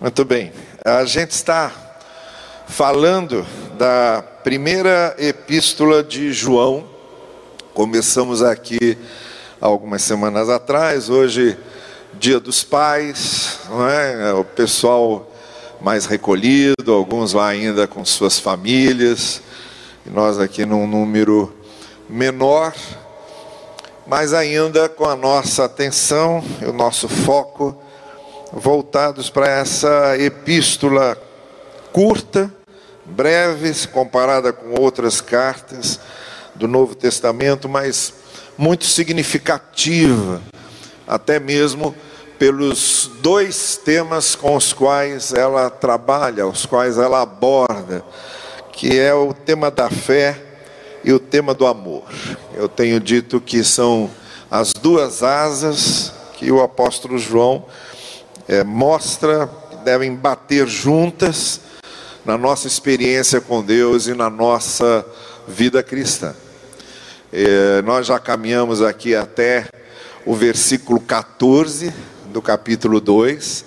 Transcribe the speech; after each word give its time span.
Muito 0.00 0.24
bem. 0.24 0.50
A 0.82 1.04
gente 1.04 1.32
está 1.32 1.70
falando 2.66 3.46
da 3.76 4.24
primeira 4.42 5.14
epístola 5.18 6.02
de 6.02 6.32
João. 6.32 6.86
Começamos 7.74 8.42
aqui 8.42 8.96
algumas 9.60 10.00
semanas 10.00 10.48
atrás, 10.48 11.10
hoje 11.10 11.54
Dia 12.14 12.40
dos 12.40 12.64
Pais, 12.64 13.58
não 13.68 13.86
é? 13.86 14.32
O 14.32 14.42
pessoal 14.42 15.30
mais 15.82 16.06
recolhido, 16.06 16.94
alguns 16.94 17.34
lá 17.34 17.48
ainda 17.48 17.86
com 17.86 18.02
suas 18.02 18.38
famílias, 18.38 19.42
e 20.06 20.08
nós 20.08 20.38
aqui 20.38 20.64
num 20.64 20.86
número 20.86 21.54
menor, 22.08 22.72
mas 24.06 24.32
ainda 24.32 24.88
com 24.88 25.04
a 25.04 25.14
nossa 25.14 25.66
atenção 25.66 26.42
e 26.62 26.64
o 26.64 26.72
nosso 26.72 27.06
foco 27.06 27.76
voltados 28.52 29.30
para 29.30 29.48
essa 29.48 30.16
epístola 30.18 31.16
curta, 31.92 32.52
breve, 33.04 33.72
comparada 33.88 34.52
com 34.52 34.80
outras 34.80 35.20
cartas 35.20 36.00
do 36.54 36.66
Novo 36.66 36.94
Testamento, 36.94 37.68
mas 37.68 38.12
muito 38.58 38.84
significativa, 38.84 40.40
até 41.06 41.38
mesmo 41.38 41.94
pelos 42.38 43.10
dois 43.20 43.76
temas 43.76 44.34
com 44.34 44.56
os 44.56 44.72
quais 44.72 45.32
ela 45.32 45.68
trabalha, 45.70 46.46
os 46.46 46.66
quais 46.66 46.98
ela 46.98 47.22
aborda, 47.22 48.04
que 48.72 48.98
é 48.98 49.12
o 49.14 49.32
tema 49.34 49.70
da 49.70 49.90
fé 49.90 50.42
e 51.04 51.12
o 51.12 51.18
tema 51.18 51.54
do 51.54 51.66
amor. 51.66 52.04
Eu 52.54 52.68
tenho 52.68 52.98
dito 52.98 53.40
que 53.40 53.62
são 53.62 54.10
as 54.50 54.72
duas 54.72 55.22
asas 55.22 56.12
que 56.34 56.50
o 56.50 56.62
apóstolo 56.62 57.18
João 57.18 57.64
é, 58.50 58.64
mostra 58.64 59.48
que 59.70 59.76
devem 59.84 60.12
bater 60.12 60.66
juntas 60.66 61.60
na 62.24 62.36
nossa 62.36 62.66
experiência 62.66 63.40
com 63.40 63.62
Deus 63.62 64.08
e 64.08 64.12
na 64.12 64.28
nossa 64.28 65.06
vida 65.46 65.84
cristã. 65.84 66.34
É, 67.32 67.80
nós 67.82 68.08
já 68.08 68.18
caminhamos 68.18 68.82
aqui 68.82 69.14
até 69.14 69.68
o 70.26 70.34
versículo 70.34 70.98
14 70.98 71.94
do 72.32 72.42
capítulo 72.42 73.00
2, 73.00 73.64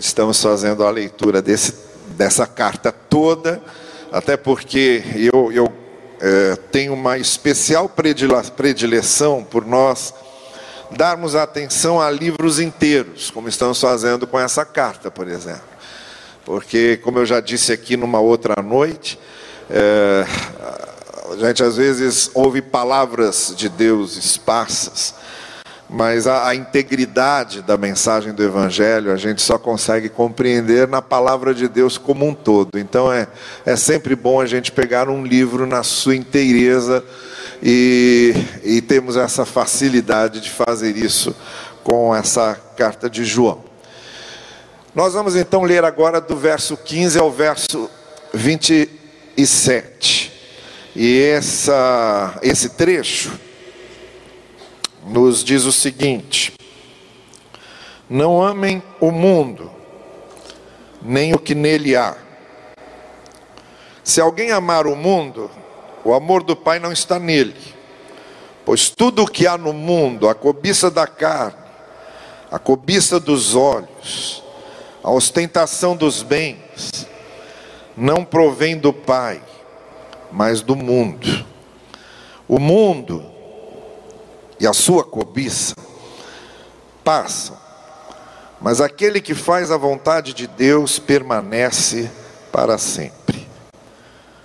estamos 0.00 0.40
fazendo 0.40 0.82
a 0.82 0.90
leitura 0.90 1.42
desse, 1.42 1.74
dessa 2.16 2.46
carta 2.46 2.90
toda, 2.90 3.62
até 4.10 4.34
porque 4.34 5.04
eu, 5.14 5.52
eu 5.52 5.70
é, 6.18 6.56
tenho 6.70 6.94
uma 6.94 7.18
especial 7.18 7.86
predileção 7.86 9.44
por 9.44 9.66
nós 9.66 10.14
darmos 10.96 11.34
atenção 11.34 12.00
a 12.00 12.10
livros 12.10 12.58
inteiros, 12.60 13.30
como 13.30 13.48
estamos 13.48 13.80
fazendo 13.80 14.26
com 14.26 14.38
essa 14.38 14.64
carta, 14.64 15.10
por 15.10 15.28
exemplo. 15.28 15.72
Porque, 16.44 16.98
como 16.98 17.18
eu 17.18 17.26
já 17.26 17.40
disse 17.40 17.72
aqui 17.72 17.96
numa 17.96 18.20
outra 18.20 18.60
noite, 18.62 19.18
é, 19.70 20.26
a 21.32 21.36
gente 21.36 21.62
às 21.62 21.76
vezes 21.76 22.30
ouve 22.34 22.60
palavras 22.60 23.54
de 23.56 23.68
Deus 23.68 24.16
esparsas, 24.16 25.14
mas 25.88 26.26
a, 26.26 26.48
a, 26.48 26.54
integridade 26.54 27.62
da 27.62 27.76
mensagem 27.76 28.32
do 28.32 28.42
Evangelho 28.42 29.12
a 29.12 29.16
gente 29.16 29.42
só 29.42 29.58
consegue 29.58 30.08
compreender 30.08 30.88
na 30.88 31.02
palavra 31.02 31.54
de 31.54 31.68
Deus 31.68 31.98
como 31.98 32.26
um 32.26 32.34
todo. 32.34 32.78
Então 32.78 33.12
é, 33.12 33.28
é 33.64 33.76
sempre 33.76 34.16
bom 34.16 34.40
a 34.40 34.46
gente 34.46 34.72
pegar 34.72 35.08
um 35.08 35.24
livro 35.24 35.66
na 35.66 35.82
sua 35.82 36.16
inteireza 36.16 37.04
e, 37.62 38.34
e 38.64 38.82
temos 38.82 39.16
essa 39.16 39.46
facilidade 39.46 40.40
de 40.40 40.50
fazer 40.50 40.96
isso 40.96 41.34
com 41.84 42.14
essa 42.14 42.54
carta 42.76 43.08
de 43.08 43.24
João. 43.24 43.62
Nós 44.92 45.14
vamos 45.14 45.36
então 45.36 45.62
ler 45.62 45.84
agora 45.84 46.20
do 46.20 46.36
verso 46.36 46.76
15 46.76 47.18
ao 47.18 47.30
verso 47.30 47.88
27. 48.34 50.32
E 50.94 51.22
essa, 51.22 52.38
esse 52.42 52.70
trecho 52.70 53.32
nos 55.06 55.44
diz 55.44 55.64
o 55.64 55.72
seguinte: 55.72 56.52
Não 58.10 58.42
amem 58.42 58.82
o 59.00 59.10
mundo, 59.10 59.70
nem 61.00 61.32
o 61.32 61.38
que 61.38 61.54
nele 61.54 61.96
há. 61.96 62.16
Se 64.04 64.20
alguém 64.20 64.50
amar 64.50 64.86
o 64.86 64.96
mundo, 64.96 65.50
o 66.04 66.14
amor 66.14 66.42
do 66.42 66.56
Pai 66.56 66.78
não 66.78 66.92
está 66.92 67.18
nele. 67.18 67.54
Pois 68.64 68.90
tudo 68.90 69.22
o 69.22 69.28
que 69.28 69.46
há 69.46 69.58
no 69.58 69.72
mundo, 69.72 70.28
a 70.28 70.34
cobiça 70.34 70.90
da 70.90 71.06
carne, 71.06 71.58
a 72.50 72.58
cobiça 72.58 73.18
dos 73.18 73.54
olhos, 73.54 74.42
a 75.02 75.10
ostentação 75.10 75.96
dos 75.96 76.22
bens, 76.22 77.06
não 77.96 78.24
provém 78.24 78.76
do 78.78 78.92
Pai, 78.92 79.42
mas 80.30 80.60
do 80.60 80.76
mundo. 80.76 81.44
O 82.46 82.58
mundo 82.58 83.24
e 84.60 84.66
a 84.66 84.72
sua 84.72 85.02
cobiça 85.02 85.74
passam, 87.02 87.56
mas 88.60 88.80
aquele 88.80 89.20
que 89.20 89.34
faz 89.34 89.72
a 89.72 89.76
vontade 89.76 90.32
de 90.32 90.46
Deus 90.46 90.98
permanece 90.98 92.10
para 92.52 92.78
sempre. 92.78 93.48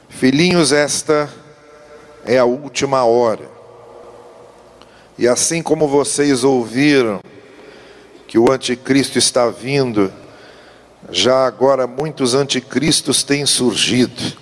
Filhinhos, 0.09 0.71
esta 0.71 1.29
é 2.27 2.37
a 2.37 2.45
última 2.45 3.05
hora. 3.05 3.49
E 5.17 5.27
assim 5.27 5.63
como 5.63 5.87
vocês 5.87 6.43
ouviram 6.43 7.21
que 8.27 8.37
o 8.37 8.51
anticristo 8.51 9.17
está 9.17 9.49
vindo, 9.49 10.13
já 11.09 11.47
agora 11.47 11.87
muitos 11.87 12.35
anticristos 12.35 13.23
têm 13.23 13.45
surgido. 13.45 14.37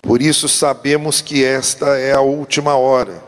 Por 0.00 0.22
isso 0.22 0.48
sabemos 0.48 1.20
que 1.20 1.44
esta 1.44 1.98
é 1.98 2.12
a 2.12 2.20
última 2.20 2.76
hora. 2.76 3.22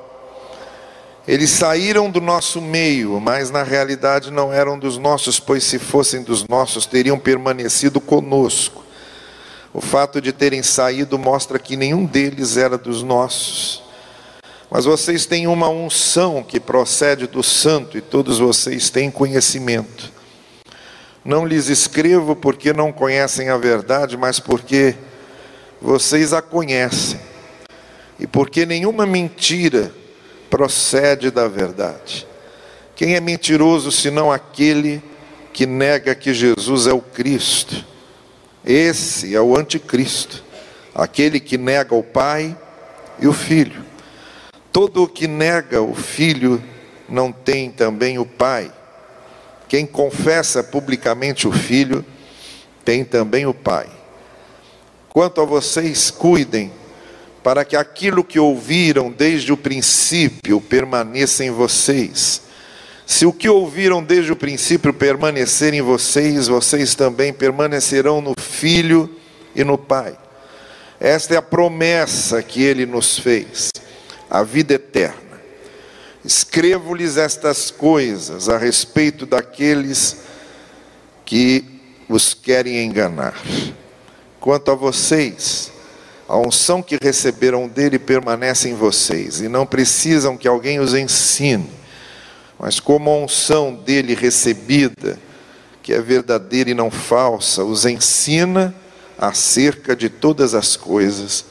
Eles 1.27 1.51
saíram 1.51 2.11
do 2.11 2.21
nosso 2.21 2.61
meio, 2.61 3.21
mas 3.21 3.51
na 3.51 3.63
realidade 3.63 4.31
não 4.31 4.53
eram 4.53 4.79
dos 4.79 4.99
nossos, 4.99 5.39
pois 5.39 5.63
se 5.63 5.79
fossem 5.79 6.23
dos 6.23 6.47
nossos, 6.49 6.87
teriam 6.87 7.19
permanecido 7.19 8.01
conosco. 8.01 8.83
O 9.75 9.81
fato 9.81 10.21
de 10.21 10.33
terem 10.33 10.63
saído 10.63 11.19
mostra 11.19 11.59
que 11.59 11.77
nenhum 11.77 12.05
deles 12.05 12.57
era 12.57 12.77
dos 12.77 13.03
nossos. 13.03 13.83
Mas 14.71 14.85
vocês 14.85 15.27
têm 15.27 15.47
uma 15.47 15.69
unção 15.69 16.43
que 16.43 16.61
procede 16.61 17.27
do 17.27 17.43
santo 17.43 17.97
e 17.97 18.01
todos 18.01 18.39
vocês 18.39 18.91
têm 18.91 19.11
conhecimento. 19.11 20.13
Não 21.25 21.47
lhes 21.47 21.69
escrevo 21.69 22.35
porque 22.35 22.73
não 22.73 22.93
conhecem 22.93 23.49
a 23.49 23.57
verdade, 23.57 24.17
mas 24.17 24.41
porque 24.41 24.95
vocês 25.81 26.33
a 26.33 26.43
conhecem. 26.43 27.21
E 28.19 28.27
porque 28.27 28.67
nenhuma 28.67 29.07
mentira 29.07 29.93
procede 30.51 31.31
da 31.31 31.49
verdade. 31.49 32.27
Quem 32.95 33.15
é 33.15 33.21
mentiroso 33.21 33.91
senão 33.91 34.31
aquele 34.31 35.03
que 35.53 35.65
nega 35.65 36.15
que 36.15 36.35
Jesus 36.35 36.87
é 36.87 36.93
o 36.93 37.01
Cristo? 37.01 37.92
Esse 38.65 39.35
é 39.35 39.41
o 39.41 39.57
anticristo, 39.57 40.43
aquele 40.95 41.41
que 41.41 41.59
nega 41.59 41.95
o 41.95 42.03
Pai 42.03 42.57
e 43.19 43.27
o 43.27 43.33
Filho. 43.33 43.85
Todo 44.71 45.03
o 45.03 45.09
que 45.09 45.27
nega 45.27 45.83
o 45.83 45.95
Filho 45.95 46.63
não 47.09 47.33
tem 47.33 47.71
também 47.71 48.19
o 48.19 48.25
Pai. 48.25 48.73
Quem 49.69 49.85
confessa 49.85 50.63
publicamente 50.63 51.49
o 51.49 51.53
Filho 51.53 52.05
tem 52.85 53.05
também 53.05 53.47
o 53.47 53.55
Pai. 53.55 53.89
Quanto 55.09 55.41
a 55.41 55.45
vocês, 55.45 56.11
cuidem 56.11 56.73
para 57.43 57.65
que 57.65 57.77
aquilo 57.77 58.23
que 58.23 58.39
ouviram 58.39 59.11
desde 59.11 59.53
o 59.53 59.57
princípio 59.57 60.61
permaneça 60.61 61.45
em 61.45 61.51
vocês 61.51 62.43
se 63.07 63.27
o 63.27 63.33
que 63.33 63.49
ouviram 63.49 64.03
desde 64.03 64.33
o 64.33 64.37
princípio 64.37 64.93
permanecer 64.93 65.75
em 65.75 65.83
vocês, 65.83 66.49
vocês 66.49 66.95
também 66.95 67.33
permanecerão 67.33 68.21
no 68.21 68.35
Filho 68.39 69.11
e 69.55 69.65
no 69.65 69.77
Pai. 69.77 70.17
Esta 71.01 71.35
é 71.35 71.37
a 71.37 71.43
promessa 71.43 72.43
que 72.43 72.63
ele 72.63 72.87
nos 72.87 73.19
fez, 73.19 73.71
a 74.31 74.43
vida 74.43 74.75
eterna. 74.75 75.21
Escrevo-lhes 76.25 77.17
estas 77.17 77.73
coisas 77.73 78.49
a 78.49 78.57
respeito 78.57 79.27
daqueles 79.27 80.19
que 81.25 81.65
os 82.09 82.33
querem 82.35 82.85
enganar. 82.85 83.35
Quanto 84.39 84.71
a 84.71 84.75
vocês, 84.77 85.73
a 86.29 86.39
unção 86.39 86.81
que 86.81 86.97
receberam 87.03 87.67
dele 87.67 87.99
permanece 87.99 88.69
em 88.69 88.75
vocês 88.75 89.41
e 89.41 89.49
não 89.49 89.67
precisam 89.67 90.37
que 90.37 90.47
alguém 90.47 90.79
os 90.79 90.95
ensine 90.95 91.82
mas 92.63 92.79
como 92.79 93.11
a 93.11 93.17
unção 93.17 93.75
dele 93.75 94.15
recebida, 94.15 95.19
que 95.83 95.93
é 95.93 96.01
verdadeira 96.01 96.71
e 96.71 96.75
não 96.75 96.93
falsa, 96.93 97.65
os 97.65 97.85
ensina 97.85 98.73
acerca 99.19 99.97
de 99.97 100.09
todas 100.09 100.55
as 100.55 100.77
coisas, 100.77 101.45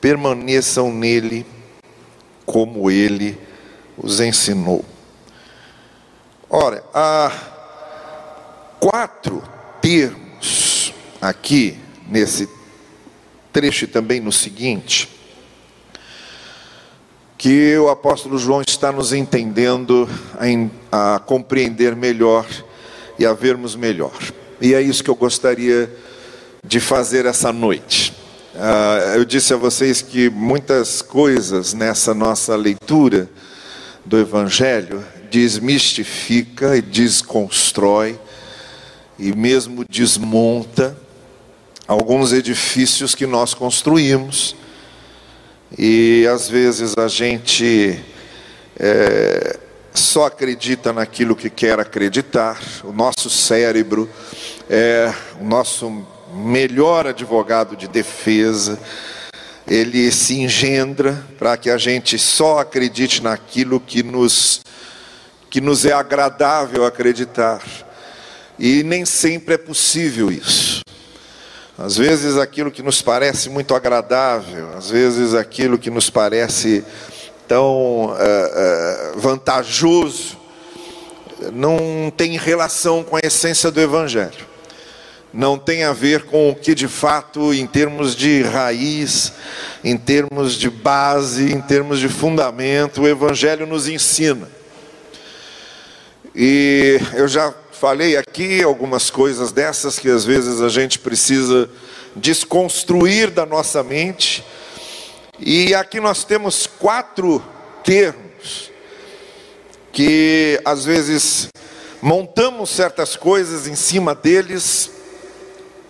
permaneçam 0.00 0.92
nele 0.92 1.46
como 2.44 2.90
ele 2.90 3.38
os 3.96 4.18
ensinou. 4.18 4.84
Ora, 6.50 6.82
há 6.92 7.30
quatro 8.80 9.44
termos 9.80 10.92
aqui 11.20 11.78
nesse 12.08 12.48
trecho 13.52 13.84
e 13.84 13.88
também 13.88 14.18
no 14.18 14.32
seguinte, 14.32 15.15
que 17.38 17.76
o 17.76 17.88
apóstolo 17.88 18.38
João 18.38 18.62
está 18.66 18.90
nos 18.90 19.12
entendendo 19.12 20.08
a, 20.90 21.14
a 21.14 21.18
compreender 21.18 21.94
melhor 21.94 22.46
e 23.18 23.26
a 23.26 23.32
vermos 23.32 23.76
melhor. 23.76 24.16
E 24.60 24.74
é 24.74 24.80
isso 24.80 25.04
que 25.04 25.10
eu 25.10 25.14
gostaria 25.14 25.90
de 26.64 26.80
fazer 26.80 27.26
essa 27.26 27.52
noite. 27.52 28.12
Uh, 28.54 29.16
eu 29.16 29.24
disse 29.24 29.52
a 29.52 29.56
vocês 29.56 30.00
que 30.00 30.30
muitas 30.30 31.02
coisas 31.02 31.74
nessa 31.74 32.14
nossa 32.14 32.56
leitura 32.56 33.28
do 34.04 34.18
Evangelho 34.18 35.04
desmistifica 35.30 36.76
e 36.76 36.80
desconstrói 36.80 38.18
e 39.18 39.36
mesmo 39.36 39.84
desmonta 39.84 40.96
alguns 41.86 42.32
edifícios 42.32 43.14
que 43.14 43.26
nós 43.26 43.52
construímos 43.52 44.56
e 45.76 46.26
às 46.32 46.48
vezes 46.48 46.94
a 46.96 47.08
gente 47.08 47.98
é, 48.78 49.58
só 49.92 50.26
acredita 50.26 50.92
naquilo 50.92 51.34
que 51.34 51.50
quer 51.50 51.80
acreditar. 51.80 52.60
O 52.84 52.92
nosso 52.92 53.28
cérebro 53.30 54.08
é 54.68 55.12
o 55.40 55.44
nosso 55.44 56.06
melhor 56.32 57.06
advogado 57.06 57.76
de 57.76 57.88
defesa. 57.88 58.78
Ele 59.66 60.12
se 60.12 60.38
engendra 60.38 61.24
para 61.38 61.56
que 61.56 61.70
a 61.70 61.78
gente 61.78 62.18
só 62.18 62.58
acredite 62.58 63.22
naquilo 63.22 63.80
que 63.80 64.02
nos 64.02 64.60
que 65.48 65.60
nos 65.60 65.86
é 65.86 65.92
agradável 65.92 66.84
acreditar. 66.84 67.62
E 68.58 68.82
nem 68.82 69.04
sempre 69.04 69.54
é 69.54 69.58
possível 69.58 70.30
isso. 70.30 70.75
Às 71.78 71.98
vezes 71.98 72.38
aquilo 72.38 72.70
que 72.70 72.82
nos 72.82 73.02
parece 73.02 73.50
muito 73.50 73.74
agradável, 73.74 74.70
às 74.76 74.88
vezes 74.88 75.34
aquilo 75.34 75.76
que 75.76 75.90
nos 75.90 76.08
parece 76.08 76.82
tão 77.46 78.06
uh, 78.06 78.12
uh, 78.12 79.20
vantajoso, 79.20 80.38
não 81.52 82.10
tem 82.16 82.38
relação 82.38 83.04
com 83.04 83.16
a 83.16 83.20
essência 83.22 83.70
do 83.70 83.78
Evangelho. 83.78 84.46
Não 85.34 85.58
tem 85.58 85.84
a 85.84 85.92
ver 85.92 86.24
com 86.24 86.48
o 86.48 86.54
que 86.54 86.74
de 86.74 86.88
fato, 86.88 87.52
em 87.52 87.66
termos 87.66 88.16
de 88.16 88.42
raiz, 88.42 89.34
em 89.84 89.98
termos 89.98 90.54
de 90.54 90.70
base, 90.70 91.52
em 91.52 91.60
termos 91.60 91.98
de 92.00 92.08
fundamento, 92.08 93.02
o 93.02 93.08
Evangelho 93.08 93.66
nos 93.66 93.86
ensina. 93.86 94.48
E 96.34 96.98
eu 97.14 97.28
já 97.28 97.52
Falei 97.78 98.16
aqui 98.16 98.62
algumas 98.62 99.10
coisas 99.10 99.52
dessas 99.52 99.98
que 99.98 100.08
às 100.08 100.24
vezes 100.24 100.62
a 100.62 100.68
gente 100.70 100.98
precisa 100.98 101.68
desconstruir 102.14 103.30
da 103.30 103.44
nossa 103.44 103.82
mente. 103.82 104.42
E 105.38 105.74
aqui 105.74 106.00
nós 106.00 106.24
temos 106.24 106.66
quatro 106.66 107.44
termos 107.84 108.72
que 109.92 110.58
às 110.64 110.86
vezes 110.86 111.48
montamos 112.00 112.70
certas 112.70 113.14
coisas 113.14 113.66
em 113.66 113.74
cima 113.76 114.14
deles 114.14 114.90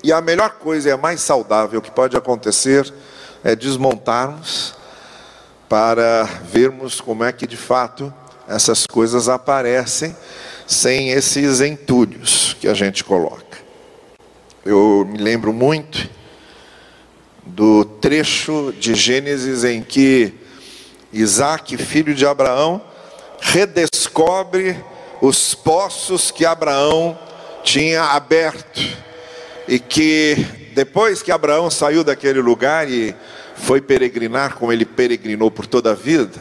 e 0.02 0.12
a 0.12 0.20
melhor 0.20 0.54
coisa 0.58 0.92
a 0.92 0.96
mais 0.96 1.20
saudável 1.20 1.80
que 1.80 1.92
pode 1.92 2.16
acontecer 2.16 2.92
é 3.44 3.54
desmontarmos 3.54 4.74
para 5.68 6.24
vermos 6.50 7.00
como 7.00 7.22
é 7.22 7.30
que 7.32 7.46
de 7.46 7.56
fato 7.56 8.12
essas 8.48 8.88
coisas 8.88 9.28
aparecem 9.28 10.16
sem 10.66 11.10
esses 11.10 11.60
entulhos 11.60 12.56
que 12.60 12.68
a 12.68 12.74
gente 12.74 13.04
coloca. 13.04 13.58
Eu 14.64 15.06
me 15.08 15.18
lembro 15.18 15.52
muito 15.52 16.08
do 17.44 17.84
trecho 17.84 18.74
de 18.78 18.94
Gênesis 18.94 19.62
em 19.62 19.80
que 19.80 20.34
Isaac, 21.12 21.76
filho 21.76 22.14
de 22.14 22.26
Abraão, 22.26 22.82
redescobre 23.40 24.76
os 25.22 25.54
poços 25.54 26.30
que 26.30 26.44
Abraão 26.44 27.16
tinha 27.62 28.02
aberto 28.02 28.80
e 29.68 29.78
que 29.78 30.34
depois 30.74 31.22
que 31.22 31.32
Abraão 31.32 31.70
saiu 31.70 32.04
daquele 32.04 32.40
lugar 32.40 32.90
e 32.90 33.14
foi 33.54 33.80
peregrinar 33.80 34.56
como 34.56 34.72
ele 34.72 34.84
peregrinou 34.84 35.50
por 35.50 35.66
toda 35.66 35.92
a 35.92 35.94
vida, 35.94 36.38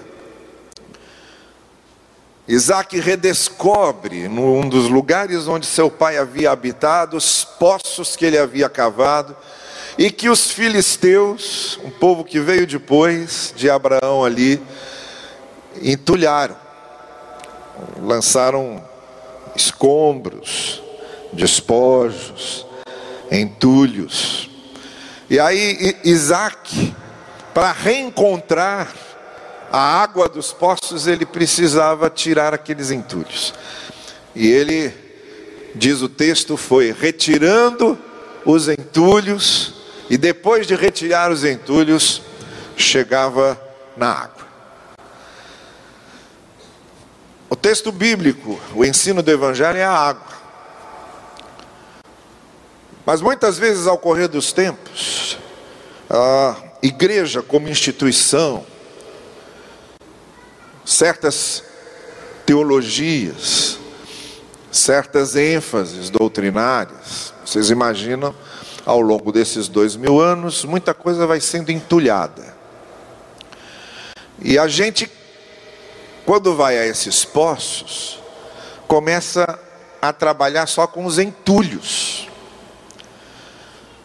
Isaac 2.48 3.00
redescobre, 3.00 4.28
num 4.28 4.70
dos 4.70 4.88
lugares 4.88 5.48
onde 5.48 5.66
seu 5.66 5.90
pai 5.90 6.18
havia 6.18 6.52
habitado, 6.52 7.18
os 7.18 7.44
poços 7.44 8.16
que 8.16 8.24
ele 8.24 8.38
havia 8.38 8.70
cavado, 8.70 9.36
e 9.98 10.12
que 10.12 10.30
os 10.30 10.52
filisteus, 10.52 11.80
um 11.84 11.90
povo 11.90 12.24
que 12.24 12.40
veio 12.40 12.68
depois 12.68 13.52
de 13.56 13.68
Abraão 13.68 14.24
ali, 14.24 14.62
entulharam, 15.82 16.56
lançaram 18.00 18.84
escombros, 19.56 20.84
despojos, 21.34 22.68
entulhos. 23.32 24.52
E 25.30 25.40
aí 25.40 25.98
Isaac, 26.04 26.94
para 27.56 27.72
reencontrar 27.72 28.94
a 29.76 30.02
água 30.02 30.30
dos 30.30 30.54
poços, 30.54 31.06
ele 31.06 31.26
precisava 31.26 32.10
tirar 32.10 32.54
aqueles 32.54 32.92
entulhos. 32.92 33.54
E 34.34 34.48
ele, 34.48 34.94
diz 35.76 36.02
o 36.02 36.08
texto, 36.08 36.56
foi 36.56 36.94
retirando 36.94 38.00
os 38.46 38.70
entulhos, 38.70 39.74
e 40.10 40.18
depois 40.18 40.66
de 40.66 40.76
retirar 40.76 41.30
os 41.30 41.44
entulhos, 41.44 42.22
chegava 42.78 43.62
na 43.98 44.12
água. 44.14 44.48
O 47.50 47.56
texto 47.58 47.92
bíblico, 47.92 48.58
o 48.74 48.86
ensino 48.86 49.22
do 49.22 49.30
Evangelho 49.30 49.78
é 49.78 49.84
a 49.84 49.92
água. 49.92 50.38
Mas 53.06 53.20
muitas 53.20 53.58
vezes, 53.58 53.88
ao 53.88 53.98
correr 53.98 54.30
dos 54.30 54.54
tempos, 54.54 55.38
a 56.10 56.56
igreja 56.82 57.42
como 57.42 57.68
instituição, 57.68 58.66
certas 60.86 61.64
teologias, 62.46 63.80
certas 64.72 65.36
ênfases 65.36 66.10
doutrinárias. 66.10 67.34
Vocês 67.44 67.70
imaginam, 67.72 68.36
ao 68.86 69.02
longo 69.02 69.32
desses 69.32 69.68
dois 69.68 69.96
mil 69.96 70.22
anos, 70.22 70.64
muita 70.64 70.94
coisa 70.94 71.26
vai 71.26 71.42
sendo 71.42 71.72
entulhada. 71.72 72.56
E 74.40 74.60
a 74.60 74.68
gente, 74.68 75.10
quando 76.26 76.56
vai 76.56 76.78
a 76.78 76.86
esses 76.86 77.26
poços, 77.26 78.20
começa 78.88 79.60
a 80.02 80.14
trabalhar 80.14 80.68
só 80.68 80.86
com 80.86 81.06
os 81.06 81.18
entulhos. 81.18 82.30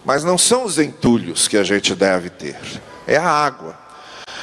Mas 0.04 0.24
não 0.24 0.38
são 0.38 0.64
os 0.64 0.78
entulhos 0.78 1.46
que 1.46 1.58
a 1.58 1.62
gente 1.62 1.94
deve 1.94 2.30
ter, 2.30 2.56
é 3.06 3.16
a 3.16 3.28
água. 3.28 3.78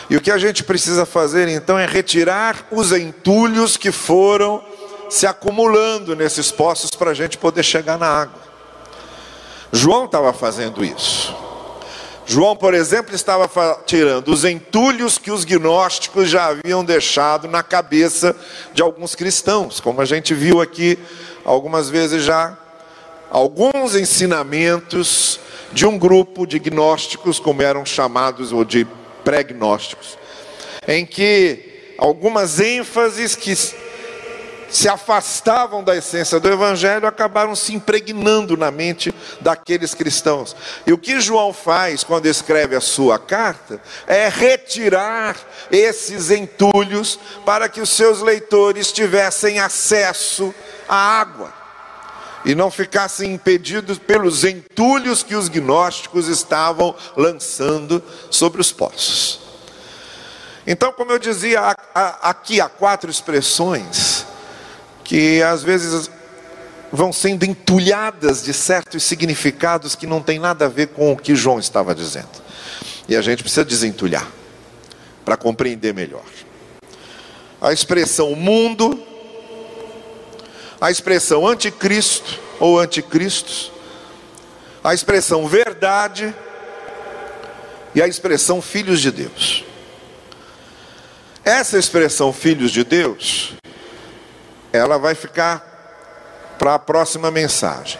E 0.10 0.16
o 0.16 0.22
que 0.22 0.32
a 0.32 0.38
gente 0.38 0.64
precisa 0.64 1.06
fazer 1.06 1.48
então 1.50 1.78
é 1.78 1.86
retirar 1.86 2.66
os 2.72 2.92
entulhos 2.92 3.76
que 3.76 3.92
foram 3.92 4.64
se 5.10 5.28
acumulando 5.28 6.16
nesses 6.16 6.52
poços 6.52 6.92
para 6.92 7.12
a 7.12 7.14
gente 7.14 7.38
poder 7.38 7.64
chegar 7.64 7.98
na 7.98 8.08
água. 8.08 8.42
João 9.72 10.06
estava 10.06 10.32
fazendo 10.32 10.84
isso. 10.84 11.36
João, 12.26 12.58
por 12.58 12.74
exemplo, 12.74 13.16
estava 13.16 13.50
tirando 13.86 14.28
os 14.30 14.44
entulhos 14.44 15.18
que 15.18 15.32
os 15.32 15.46
gnósticos 15.46 16.30
já 16.30 16.48
haviam 16.48 16.84
deixado 16.84 17.48
na 17.48 17.64
cabeça 17.64 18.36
de 18.74 18.82
alguns 18.82 19.16
cristãos, 19.16 19.80
como 19.80 20.02
a 20.02 20.06
gente 20.06 20.34
viu 20.34 20.62
aqui 20.62 21.00
algumas 21.46 21.90
vezes 21.90 22.24
já, 22.24 22.58
alguns 23.32 23.96
ensinamentos 23.96 25.40
de 25.72 25.86
um 25.86 25.98
grupo 25.98 26.46
de 26.46 26.60
gnósticos, 26.60 27.40
como 27.40 27.62
eram 27.62 27.86
chamados, 27.86 28.52
ou 28.52 28.66
de 28.66 28.86
pregnósticos, 29.28 30.18
em 30.88 31.06
que 31.06 31.96
algumas 31.98 32.62
ênfases 32.62 33.36
que 33.36 33.54
se 34.70 34.88
afastavam 34.88 35.84
da 35.84 35.98
essência 35.98 36.40
do 36.40 36.48
Evangelho 36.48 37.06
acabaram 37.06 37.54
se 37.54 37.76
impregnando 37.76 38.56
na 38.56 38.72
mente 38.72 39.14
daqueles 39.42 39.94
cristãos. 39.94 40.56
E 40.86 40.94
o 40.94 40.98
que 40.98 41.20
João 41.20 41.52
faz 41.52 42.06
quando 42.06 42.26
escreve 42.28 42.74
a 42.74 42.80
sua 42.80 43.20
carta 43.20 43.82
é 44.08 44.30
retirar 44.30 45.36
esses 45.70 46.32
entulhos 46.32 47.20
para 47.46 47.68
que 47.68 47.82
os 47.82 47.90
seus 47.90 48.22
leitores 48.22 48.94
tivessem 48.94 49.60
acesso 49.60 50.56
à 50.88 51.20
água 51.20 51.57
e 52.48 52.56
não 52.56 52.72
ficassem 52.72 53.34
impedidos 53.34 53.98
pelos 53.98 54.46
entulhos 54.46 55.22
que 55.22 55.36
os 55.36 55.50
gnósticos 55.50 56.30
estavam 56.30 56.96
lançando 57.18 58.02
sobre 58.32 58.62
os 58.62 58.72
poços. 58.72 59.42
Então, 60.66 60.94
como 60.94 61.12
eu 61.12 61.20
dizia, 61.20 61.76
aqui 61.94 62.62
há 62.62 62.70
quatro 62.70 63.12
expressões 63.12 64.26
que 65.04 65.44
às 65.44 65.62
vezes 65.62 66.10
vão 66.90 67.12
sendo 67.12 67.44
entulhadas 67.44 68.42
de 68.42 68.54
certos 68.54 69.04
significados 69.04 69.94
que 69.94 70.08
não 70.08 70.22
tem 70.22 70.40
nada 70.40 70.68
a 70.68 70.70
ver 70.70 70.88
com 70.88 71.12
o 71.12 71.18
que 71.18 71.36
João 71.36 71.60
estava 71.60 71.94
dizendo. 71.94 72.30
E 73.10 73.16
a 73.18 73.22
gente 73.22 73.44
precisa 73.44 73.66
desentulhar 73.66 74.26
para 75.26 75.36
compreender 75.36 75.94
melhor. 75.94 76.24
A 77.60 77.74
expressão 77.74 78.34
mundo, 78.38 79.07
a 80.80 80.92
expressão 80.92 81.48
anticristo 81.48 82.40
ou 82.60 82.80
anticristos, 82.80 83.72
a 84.84 84.94
expressão 84.94 85.48
verdade 85.48 86.34
e 87.96 88.02
a 88.02 88.08
expressão 88.08 88.62
filhos 88.62 89.02
de 89.02 89.12
Deus. 89.12 89.66
Essa 91.44 91.78
expressão 91.78 92.32
filhos 92.32 92.72
de 92.72 92.84
Deus, 92.84 93.54
ela 94.72 94.98
vai 94.98 95.16
ficar 95.16 96.56
para 96.60 96.76
a 96.76 96.80
próxima 96.80 97.32
mensagem. 97.32 98.00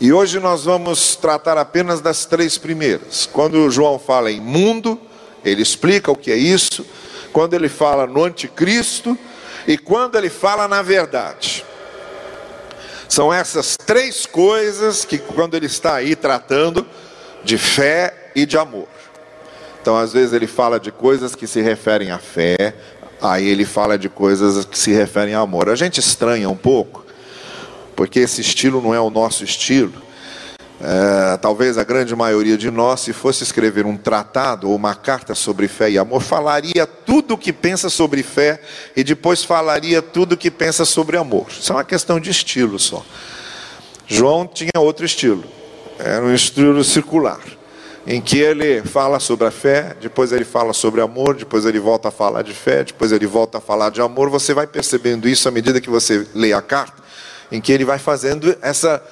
E 0.00 0.12
hoje 0.12 0.38
nós 0.38 0.64
vamos 0.64 1.16
tratar 1.16 1.58
apenas 1.58 2.00
das 2.00 2.24
três 2.24 2.56
primeiras. 2.56 3.26
Quando 3.26 3.70
João 3.70 3.98
fala 3.98 4.30
em 4.30 4.40
mundo, 4.40 5.00
ele 5.44 5.62
explica 5.62 6.10
o 6.10 6.16
que 6.16 6.30
é 6.30 6.36
isso. 6.36 6.86
Quando 7.32 7.54
ele 7.54 7.68
fala 7.68 8.06
no 8.06 8.24
anticristo 8.24 9.18
e 9.66 9.76
quando 9.76 10.16
ele 10.16 10.30
fala 10.30 10.68
na 10.68 10.82
verdade. 10.82 11.64
São 13.08 13.32
essas 13.32 13.76
três 13.76 14.26
coisas 14.26 15.04
que, 15.04 15.16
quando 15.16 15.56
ele 15.56 15.66
está 15.66 15.94
aí 15.94 16.14
tratando 16.14 16.86
de 17.42 17.56
fé 17.56 18.30
e 18.36 18.44
de 18.44 18.58
amor. 18.58 18.86
Então, 19.80 19.96
às 19.96 20.12
vezes, 20.12 20.34
ele 20.34 20.46
fala 20.46 20.78
de 20.78 20.92
coisas 20.92 21.34
que 21.34 21.46
se 21.46 21.62
referem 21.62 22.10
à 22.10 22.18
fé, 22.18 22.74
aí 23.22 23.48
ele 23.48 23.64
fala 23.64 23.96
de 23.96 24.10
coisas 24.10 24.64
que 24.66 24.78
se 24.78 24.92
referem 24.92 25.34
a 25.34 25.40
amor. 25.40 25.70
A 25.70 25.74
gente 25.74 25.98
estranha 25.98 26.50
um 26.50 26.56
pouco, 26.56 27.06
porque 27.96 28.20
esse 28.20 28.42
estilo 28.42 28.82
não 28.82 28.94
é 28.94 29.00
o 29.00 29.08
nosso 29.08 29.42
estilo. 29.42 29.94
É, 30.80 31.36
talvez 31.38 31.76
a 31.76 31.82
grande 31.82 32.14
maioria 32.14 32.56
de 32.56 32.70
nós, 32.70 33.00
se 33.00 33.12
fosse 33.12 33.42
escrever 33.42 33.84
um 33.84 33.96
tratado 33.96 34.68
ou 34.68 34.76
uma 34.76 34.94
carta 34.94 35.34
sobre 35.34 35.66
fé 35.66 35.90
e 35.90 35.98
amor, 35.98 36.22
falaria 36.22 36.86
tudo 36.86 37.34
o 37.34 37.38
que 37.38 37.52
pensa 37.52 37.90
sobre 37.90 38.22
fé 38.22 38.60
e 38.94 39.02
depois 39.02 39.42
falaria 39.42 40.00
tudo 40.00 40.34
o 40.34 40.36
que 40.36 40.50
pensa 40.50 40.84
sobre 40.84 41.16
amor. 41.16 41.46
Isso 41.50 41.72
é 41.72 41.74
uma 41.74 41.84
questão 41.84 42.20
de 42.20 42.30
estilo 42.30 42.78
só. 42.78 43.04
João 44.06 44.46
tinha 44.46 44.70
outro 44.78 45.04
estilo, 45.04 45.44
era 45.98 46.24
um 46.24 46.32
estilo 46.32 46.84
circular, 46.84 47.40
em 48.06 48.20
que 48.20 48.38
ele 48.38 48.80
fala 48.82 49.18
sobre 49.18 49.48
a 49.48 49.50
fé, 49.50 49.96
depois 50.00 50.30
ele 50.30 50.44
fala 50.44 50.72
sobre 50.72 51.00
amor, 51.00 51.34
depois 51.34 51.66
ele 51.66 51.80
volta 51.80 52.08
a 52.08 52.12
falar 52.12 52.42
de 52.42 52.54
fé, 52.54 52.84
depois 52.84 53.10
ele 53.10 53.26
volta 53.26 53.58
a 53.58 53.60
falar 53.60 53.90
de 53.90 54.00
amor. 54.00 54.30
Você 54.30 54.54
vai 54.54 54.66
percebendo 54.66 55.28
isso 55.28 55.48
à 55.48 55.50
medida 55.50 55.80
que 55.80 55.90
você 55.90 56.24
lê 56.34 56.52
a 56.52 56.62
carta, 56.62 57.02
em 57.50 57.60
que 57.60 57.72
ele 57.72 57.84
vai 57.84 57.98
fazendo 57.98 58.56
essa 58.62 59.02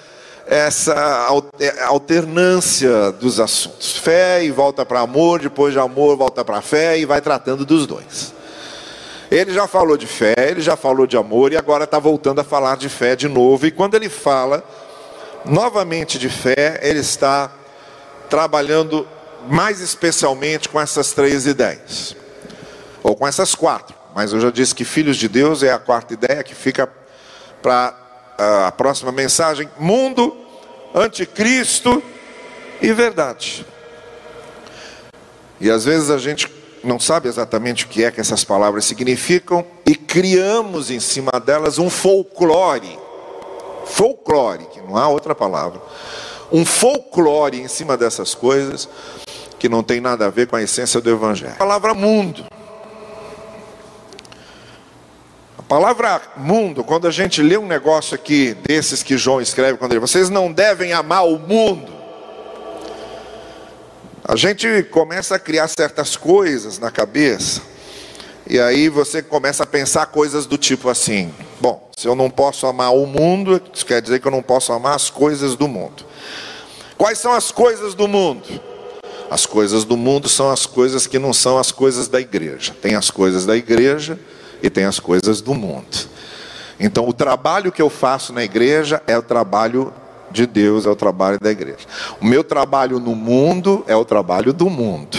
essa 0.46 1.26
é, 1.58 1.82
alternância 1.84 3.10
dos 3.12 3.40
assuntos. 3.40 3.96
Fé 3.98 4.44
e 4.44 4.50
volta 4.50 4.86
para 4.86 5.00
amor, 5.00 5.40
depois 5.40 5.72
de 5.72 5.78
amor 5.78 6.16
volta 6.16 6.44
para 6.44 6.62
fé 6.62 6.98
e 6.98 7.04
vai 7.04 7.20
tratando 7.20 7.64
dos 7.64 7.86
dois. 7.86 8.32
Ele 9.30 9.52
já 9.52 9.66
falou 9.66 9.96
de 9.96 10.06
fé, 10.06 10.34
ele 10.38 10.60
já 10.60 10.76
falou 10.76 11.06
de 11.06 11.16
amor 11.16 11.52
e 11.52 11.56
agora 11.56 11.82
está 11.82 11.98
voltando 11.98 12.40
a 12.40 12.44
falar 12.44 12.76
de 12.76 12.88
fé 12.88 13.16
de 13.16 13.28
novo. 13.28 13.66
E 13.66 13.72
quando 13.72 13.96
ele 13.96 14.08
fala 14.08 14.62
novamente 15.44 16.18
de 16.18 16.28
fé, 16.28 16.78
ele 16.82 17.00
está 17.00 17.50
trabalhando 18.30 19.06
mais 19.48 19.80
especialmente 19.80 20.68
com 20.68 20.80
essas 20.80 21.12
três 21.12 21.46
ideias, 21.46 22.16
ou 23.02 23.16
com 23.16 23.26
essas 23.26 23.54
quatro. 23.54 23.94
Mas 24.14 24.32
eu 24.32 24.40
já 24.40 24.50
disse 24.50 24.74
que 24.74 24.84
filhos 24.84 25.16
de 25.16 25.28
Deus 25.28 25.62
é 25.62 25.72
a 25.72 25.78
quarta 25.78 26.14
ideia 26.14 26.42
que 26.42 26.54
fica 26.54 26.88
para 27.60 28.05
a 28.38 28.72
próxima 28.72 29.12
mensagem: 29.12 29.68
mundo, 29.78 30.36
anticristo 30.94 32.02
e 32.80 32.92
verdade. 32.92 33.64
E 35.60 35.70
às 35.70 35.84
vezes 35.84 36.10
a 36.10 36.18
gente 36.18 36.50
não 36.84 37.00
sabe 37.00 37.28
exatamente 37.28 37.84
o 37.84 37.88
que 37.88 38.04
é 38.04 38.10
que 38.10 38.20
essas 38.20 38.44
palavras 38.44 38.84
significam 38.84 39.64
e 39.84 39.94
criamos 39.94 40.90
em 40.90 41.00
cima 41.00 41.32
delas 41.44 41.78
um 41.78 41.90
folclore. 41.90 42.98
Folclore, 43.86 44.66
que 44.66 44.80
não 44.80 44.96
há 44.96 45.08
outra 45.08 45.34
palavra. 45.34 45.80
Um 46.52 46.64
folclore 46.64 47.60
em 47.60 47.68
cima 47.68 47.96
dessas 47.96 48.34
coisas 48.34 48.88
que 49.58 49.68
não 49.68 49.82
tem 49.82 50.00
nada 50.00 50.26
a 50.26 50.30
ver 50.30 50.46
com 50.46 50.56
a 50.56 50.62
essência 50.62 51.00
do 51.00 51.10
evangelho. 51.10 51.54
A 51.54 51.56
palavra 51.56 51.94
mundo 51.94 52.44
palavra 55.68 56.22
mundo, 56.36 56.84
quando 56.84 57.08
a 57.08 57.10
gente 57.10 57.42
lê 57.42 57.56
um 57.56 57.66
negócio 57.66 58.14
aqui 58.14 58.54
desses 58.62 59.02
que 59.02 59.18
João 59.18 59.40
escreve, 59.40 59.78
quando 59.78 59.92
ele 59.92 60.00
vocês 60.00 60.30
não 60.30 60.52
devem 60.52 60.92
amar 60.92 61.26
o 61.26 61.38
mundo. 61.38 61.92
A 64.24 64.36
gente 64.36 64.84
começa 64.84 65.36
a 65.36 65.38
criar 65.38 65.68
certas 65.68 66.16
coisas 66.16 66.78
na 66.78 66.90
cabeça, 66.90 67.62
e 68.48 68.58
aí 68.60 68.88
você 68.88 69.22
começa 69.22 69.64
a 69.64 69.66
pensar 69.66 70.06
coisas 70.06 70.46
do 70.46 70.56
tipo 70.56 70.88
assim: 70.88 71.32
bom, 71.60 71.90
se 71.96 72.06
eu 72.06 72.14
não 72.14 72.30
posso 72.30 72.66
amar 72.66 72.94
o 72.94 73.06
mundo, 73.06 73.60
isso 73.72 73.86
quer 73.86 74.00
dizer 74.00 74.20
que 74.20 74.26
eu 74.26 74.32
não 74.32 74.42
posso 74.42 74.72
amar 74.72 74.94
as 74.94 75.10
coisas 75.10 75.56
do 75.56 75.66
mundo. 75.66 76.04
Quais 76.96 77.18
são 77.18 77.32
as 77.32 77.50
coisas 77.50 77.94
do 77.94 78.08
mundo? 78.08 78.42
As 79.28 79.44
coisas 79.44 79.84
do 79.84 79.96
mundo 79.96 80.28
são 80.28 80.50
as 80.50 80.66
coisas 80.66 81.06
que 81.06 81.18
não 81.18 81.32
são 81.32 81.58
as 81.58 81.72
coisas 81.72 82.06
da 82.06 82.20
igreja. 82.20 82.74
Tem 82.80 82.94
as 82.94 83.10
coisas 83.10 83.44
da 83.44 83.56
igreja 83.56 84.18
e 84.66 84.70
tem 84.70 84.84
as 84.84 84.98
coisas 84.98 85.40
do 85.40 85.54
mundo. 85.54 86.08
Então, 86.78 87.08
o 87.08 87.12
trabalho 87.12 87.70
que 87.70 87.80
eu 87.80 87.88
faço 87.88 88.32
na 88.32 88.42
igreja 88.42 89.00
é 89.06 89.16
o 89.16 89.22
trabalho 89.22 89.92
de 90.30 90.44
Deus, 90.44 90.84
é 90.84 90.90
o 90.90 90.96
trabalho 90.96 91.38
da 91.40 91.50
igreja. 91.50 91.86
O 92.20 92.26
meu 92.26 92.42
trabalho 92.42 92.98
no 92.98 93.14
mundo 93.14 93.84
é 93.86 93.94
o 93.94 94.04
trabalho 94.04 94.52
do 94.52 94.68
mundo. 94.68 95.16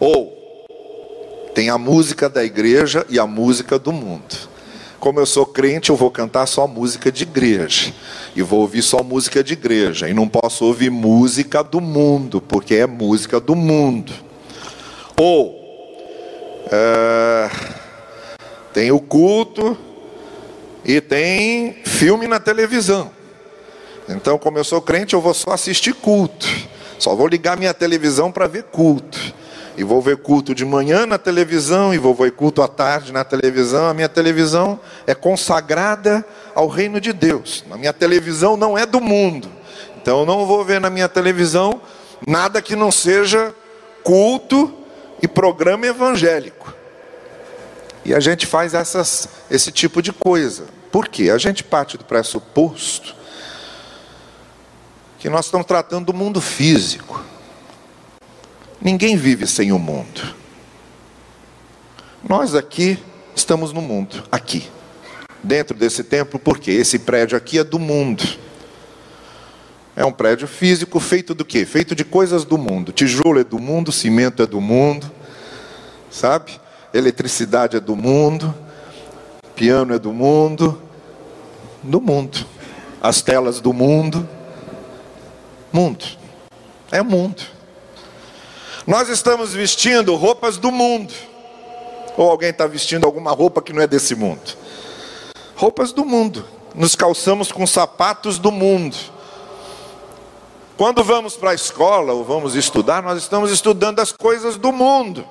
Ou 0.00 0.32
tem 1.54 1.68
a 1.68 1.78
música 1.78 2.28
da 2.28 2.42
igreja 2.42 3.06
e 3.08 3.18
a 3.18 3.26
música 3.26 3.78
do 3.78 3.92
mundo. 3.92 4.54
Como 4.98 5.20
eu 5.20 5.26
sou 5.26 5.44
crente, 5.44 5.90
eu 5.90 5.96
vou 5.96 6.10
cantar 6.10 6.46
só 6.46 6.66
música 6.66 7.12
de 7.12 7.24
igreja. 7.24 7.92
E 8.34 8.42
vou 8.42 8.60
ouvir 8.60 8.82
só 8.82 9.02
música 9.02 9.44
de 9.44 9.52
igreja. 9.52 10.08
E 10.08 10.14
não 10.14 10.26
posso 10.26 10.64
ouvir 10.64 10.90
música 10.90 11.62
do 11.62 11.80
mundo, 11.80 12.40
porque 12.40 12.76
é 12.76 12.86
música 12.86 13.38
do 13.38 13.54
mundo. 13.54 14.12
Ou. 15.16 15.62
É 16.72 17.83
tem 18.74 18.90
o 18.90 18.98
culto 18.98 19.78
e 20.84 21.00
tem 21.00 21.80
filme 21.84 22.26
na 22.26 22.40
televisão. 22.40 23.10
Então, 24.08 24.36
como 24.36 24.58
eu 24.58 24.64
sou 24.64 24.82
crente, 24.82 25.14
eu 25.14 25.20
vou 25.20 25.32
só 25.32 25.52
assistir 25.52 25.94
culto. 25.94 26.46
Só 26.98 27.14
vou 27.14 27.28
ligar 27.28 27.56
minha 27.56 27.72
televisão 27.72 28.32
para 28.32 28.48
ver 28.48 28.64
culto. 28.64 29.18
E 29.76 29.84
vou 29.84 30.02
ver 30.02 30.16
culto 30.16 30.54
de 30.54 30.64
manhã 30.64 31.06
na 31.06 31.18
televisão 31.18 31.94
e 31.94 31.98
vou 31.98 32.14
ver 32.14 32.32
culto 32.32 32.62
à 32.62 32.68
tarde 32.68 33.12
na 33.12 33.24
televisão. 33.24 33.86
A 33.86 33.94
minha 33.94 34.08
televisão 34.08 34.78
é 35.06 35.14
consagrada 35.14 36.24
ao 36.52 36.66
reino 36.66 37.00
de 37.00 37.12
Deus. 37.12 37.64
A 37.70 37.76
minha 37.76 37.92
televisão 37.92 38.56
não 38.56 38.76
é 38.76 38.84
do 38.84 39.00
mundo. 39.00 39.48
Então 40.02 40.20
eu 40.20 40.26
não 40.26 40.46
vou 40.46 40.64
ver 40.64 40.80
na 40.80 40.90
minha 40.90 41.08
televisão 41.08 41.80
nada 42.26 42.60
que 42.60 42.74
não 42.74 42.90
seja 42.90 43.54
culto 44.02 44.72
e 45.22 45.28
programa 45.28 45.86
evangélico. 45.86 46.83
E 48.04 48.14
a 48.14 48.20
gente 48.20 48.46
faz 48.46 48.74
essas, 48.74 49.28
esse 49.50 49.72
tipo 49.72 50.02
de 50.02 50.12
coisa. 50.12 50.66
Por 50.92 51.08
quê? 51.08 51.30
A 51.30 51.38
gente 51.38 51.64
parte 51.64 51.96
do 51.96 52.04
pressuposto 52.04 53.14
que 55.18 55.28
nós 55.30 55.46
estamos 55.46 55.66
tratando 55.66 56.06
do 56.06 56.12
mundo 56.12 56.40
físico. 56.40 57.24
Ninguém 58.80 59.16
vive 59.16 59.46
sem 59.46 59.72
o 59.72 59.78
mundo. 59.78 60.34
Nós 62.22 62.54
aqui 62.54 62.98
estamos 63.34 63.72
no 63.72 63.80
mundo, 63.80 64.22
aqui. 64.30 64.68
Dentro 65.42 65.76
desse 65.76 66.04
templo, 66.04 66.38
porque 66.38 66.70
esse 66.70 66.98
prédio 66.98 67.38
aqui 67.38 67.58
é 67.58 67.64
do 67.64 67.78
mundo. 67.78 68.22
É 69.96 70.04
um 70.04 70.12
prédio 70.12 70.46
físico 70.46 71.00
feito 71.00 71.34
do 71.34 71.44
quê? 71.44 71.64
Feito 71.64 71.94
de 71.94 72.04
coisas 72.04 72.44
do 72.44 72.58
mundo. 72.58 72.92
Tijolo 72.92 73.40
é 73.40 73.44
do 73.44 73.58
mundo, 73.58 73.90
cimento 73.92 74.42
é 74.42 74.46
do 74.46 74.60
mundo, 74.60 75.10
sabe? 76.10 76.60
Eletricidade 76.94 77.76
é 77.76 77.80
do 77.80 77.96
mundo, 77.96 78.54
piano 79.56 79.92
é 79.92 79.98
do 79.98 80.12
mundo, 80.12 80.80
do 81.82 82.00
mundo. 82.00 82.46
As 83.02 83.20
telas 83.20 83.60
do 83.60 83.72
mundo, 83.72 84.26
mundo. 85.72 86.04
É 86.92 87.02
mundo. 87.02 87.42
Nós 88.86 89.08
estamos 89.08 89.52
vestindo 89.52 90.14
roupas 90.14 90.56
do 90.56 90.70
mundo. 90.70 91.12
Ou 92.16 92.30
alguém 92.30 92.50
está 92.50 92.66
vestindo 92.66 93.04
alguma 93.04 93.32
roupa 93.32 93.60
que 93.60 93.72
não 93.72 93.82
é 93.82 93.86
desse 93.88 94.14
mundo? 94.14 94.56
Roupas 95.56 95.92
do 95.92 96.04
mundo. 96.04 96.46
Nos 96.74 96.94
calçamos 96.94 97.50
com 97.50 97.66
sapatos 97.66 98.38
do 98.38 98.52
mundo. 98.52 98.96
Quando 100.76 101.02
vamos 101.02 101.36
para 101.36 101.50
a 101.50 101.54
escola 101.54 102.12
ou 102.12 102.24
vamos 102.24 102.54
estudar, 102.54 103.02
nós 103.02 103.18
estamos 103.18 103.50
estudando 103.50 103.98
as 103.98 104.12
coisas 104.12 104.56
do 104.56 104.72
mundo 104.72 105.26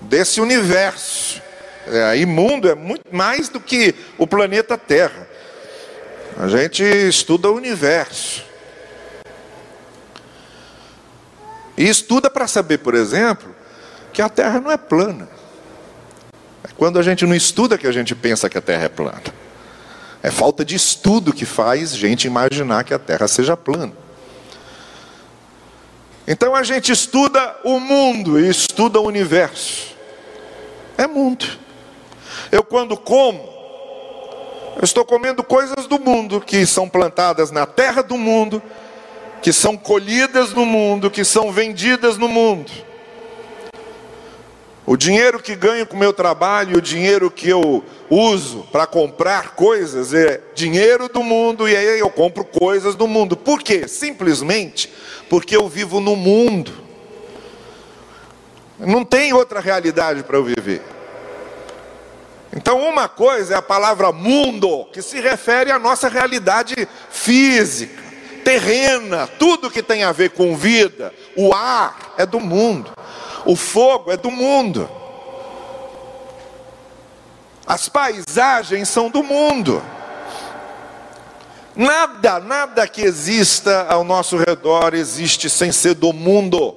desse 0.00 0.40
universo 0.40 1.42
É, 1.86 2.16
imundo 2.18 2.68
é 2.68 2.74
muito 2.74 3.04
mais 3.10 3.48
do 3.48 3.58
que 3.58 3.94
o 4.16 4.26
planeta 4.26 4.76
Terra. 4.78 5.26
A 6.36 6.46
gente 6.46 6.84
estuda 6.84 7.50
o 7.50 7.56
universo. 7.56 8.44
E 11.76 11.88
estuda 11.88 12.30
para 12.30 12.46
saber, 12.46 12.78
por 12.78 12.94
exemplo, 12.94 13.54
que 14.12 14.22
a 14.22 14.28
Terra 14.28 14.60
não 14.60 14.70
é 14.70 14.76
plana. 14.76 15.28
É 16.62 16.68
quando 16.76 16.98
a 16.98 17.02
gente 17.02 17.24
não 17.26 17.34
estuda 17.34 17.78
que 17.78 17.86
a 17.86 17.92
gente 17.92 18.14
pensa 18.14 18.48
que 18.48 18.58
a 18.58 18.60
Terra 18.60 18.84
é 18.84 18.88
plana. 18.88 19.22
É 20.22 20.30
falta 20.30 20.64
de 20.64 20.76
estudo 20.76 21.32
que 21.32 21.46
faz 21.46 21.96
gente 21.96 22.26
imaginar 22.26 22.84
que 22.84 22.94
a 22.94 22.98
Terra 22.98 23.26
seja 23.26 23.56
plana. 23.56 23.94
Então 26.26 26.54
a 26.54 26.62
gente 26.62 26.92
estuda 26.92 27.56
o 27.64 27.80
mundo 27.80 28.38
e 28.38 28.48
estuda 28.48 29.00
o 29.00 29.06
universo. 29.06 29.94
É 30.96 31.06
mundo. 31.06 31.46
Eu 32.52 32.62
quando 32.62 32.96
como, 32.96 33.40
eu 34.76 34.84
estou 34.84 35.04
comendo 35.04 35.42
coisas 35.42 35.86
do 35.86 35.98
mundo 35.98 36.40
que 36.40 36.64
são 36.66 36.88
plantadas 36.88 37.50
na 37.50 37.66
terra 37.66 38.02
do 38.02 38.16
mundo, 38.16 38.62
que 39.42 39.52
são 39.52 39.76
colhidas 39.76 40.52
no 40.52 40.64
mundo, 40.64 41.10
que 41.10 41.24
são 41.24 41.50
vendidas 41.50 42.16
no 42.16 42.28
mundo. 42.28 42.70
O 44.90 44.96
dinheiro 44.96 45.40
que 45.40 45.54
ganho 45.54 45.86
com 45.86 45.94
o 45.94 46.00
meu 46.00 46.12
trabalho, 46.12 46.78
o 46.78 46.82
dinheiro 46.82 47.30
que 47.30 47.48
eu 47.48 47.84
uso 48.10 48.66
para 48.72 48.88
comprar 48.88 49.50
coisas 49.50 50.12
é 50.12 50.40
dinheiro 50.52 51.08
do 51.08 51.22
mundo 51.22 51.68
e 51.68 51.76
aí 51.76 52.00
eu 52.00 52.10
compro 52.10 52.44
coisas 52.44 52.96
do 52.96 53.06
mundo. 53.06 53.36
Por 53.36 53.62
quê? 53.62 53.86
Simplesmente 53.86 54.92
porque 55.28 55.56
eu 55.56 55.68
vivo 55.68 56.00
no 56.00 56.16
mundo. 56.16 56.72
Não 58.80 59.04
tem 59.04 59.32
outra 59.32 59.60
realidade 59.60 60.24
para 60.24 60.36
eu 60.36 60.42
viver. 60.42 60.82
Então, 62.52 62.80
uma 62.80 63.08
coisa 63.08 63.54
é 63.54 63.56
a 63.56 63.62
palavra 63.62 64.10
mundo, 64.10 64.86
que 64.86 65.02
se 65.02 65.20
refere 65.20 65.70
à 65.70 65.78
nossa 65.78 66.08
realidade 66.08 66.74
física, 67.08 68.02
terrena, 68.42 69.28
tudo 69.38 69.70
que 69.70 69.84
tem 69.84 70.02
a 70.02 70.10
ver 70.10 70.30
com 70.30 70.56
vida. 70.56 71.14
O 71.36 71.54
ar 71.54 72.14
é 72.18 72.26
do 72.26 72.40
mundo, 72.40 72.90
o 73.44 73.56
fogo 73.56 74.10
é 74.10 74.16
do 74.16 74.30
mundo, 74.30 74.88
as 77.66 77.88
paisagens 77.88 78.88
são 78.88 79.08
do 79.08 79.22
mundo. 79.22 79.82
Nada, 81.76 82.40
nada 82.40 82.88
que 82.88 83.00
exista 83.00 83.86
ao 83.88 84.02
nosso 84.02 84.36
redor 84.36 84.92
existe 84.92 85.48
sem 85.48 85.70
ser 85.70 85.94
do 85.94 86.12
mundo, 86.12 86.76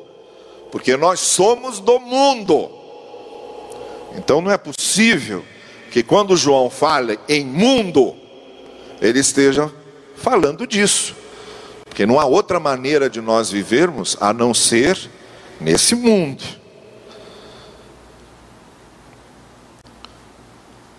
porque 0.71 0.95
nós 0.95 1.19
somos 1.19 1.79
do 1.79 1.99
mundo. 1.99 2.69
Então 4.15 4.39
não 4.39 4.51
é 4.51 4.57
possível 4.57 5.43
que 5.91 6.03
quando 6.03 6.37
João 6.37 6.69
fala 6.69 7.17
em 7.27 7.43
mundo, 7.43 8.15
ele 9.01 9.19
esteja 9.19 9.71
falando 10.15 10.65
disso. 10.67 11.15
Porque 11.85 12.05
não 12.05 12.19
há 12.19 12.25
outra 12.25 12.59
maneira 12.59 13.09
de 13.09 13.19
nós 13.19 13.51
vivermos 13.51 14.15
a 14.19 14.31
não 14.31 14.53
ser 14.53 14.97
nesse 15.59 15.95
mundo. 15.95 16.43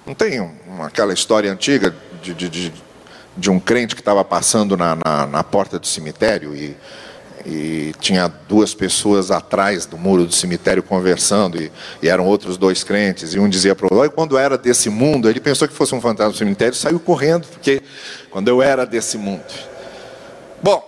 Não 0.07 0.15
tem 0.15 0.41
uma, 0.41 0.87
aquela 0.87 1.13
história 1.15 1.51
antiga 1.51 1.95
de, 2.23 2.35
de, 2.35 2.49
de, 2.49 2.73
de 3.37 3.51
um 3.51 3.59
crente 3.59 3.95
que 3.95 4.01
estava 4.01 4.25
passando 4.25 4.77
na, 4.77 4.97
na, 4.97 5.27
na 5.27 5.43
porta 5.43 5.79
do 5.79 5.87
cemitério 5.87 6.55
e 6.55 6.77
e 7.47 7.93
tinha 8.01 8.27
duas 8.49 8.75
pessoas 8.75 9.31
atrás 9.31 9.85
do 9.85 9.99
muro 9.99 10.25
do 10.25 10.33
cemitério 10.33 10.83
conversando, 10.83 11.61
e, 11.61 11.71
e 12.03 12.09
eram 12.09 12.25
outros 12.25 12.57
dois 12.57 12.83
crentes, 12.83 13.35
e 13.35 13.39
um 13.39 13.49
dizia 13.49 13.75
para 13.75 13.93
o 13.93 13.97
outro, 13.97 14.11
quando 14.13 14.39
era 14.39 14.57
desse 14.57 14.89
mundo, 14.89 15.29
ele 15.29 15.41
pensou 15.41 15.69
que 15.69 15.75
fosse 15.75 15.95
um 15.95 16.01
fantasma 16.01 16.33
do 16.33 16.39
cemitério 16.39 16.75
saiu 16.75 16.99
correndo, 16.99 17.47
porque 17.49 17.83
quando 18.31 18.49
eu 18.49 18.63
era 18.63 18.87
desse 18.87 19.19
mundo. 19.19 19.45
Bom, 20.63 20.83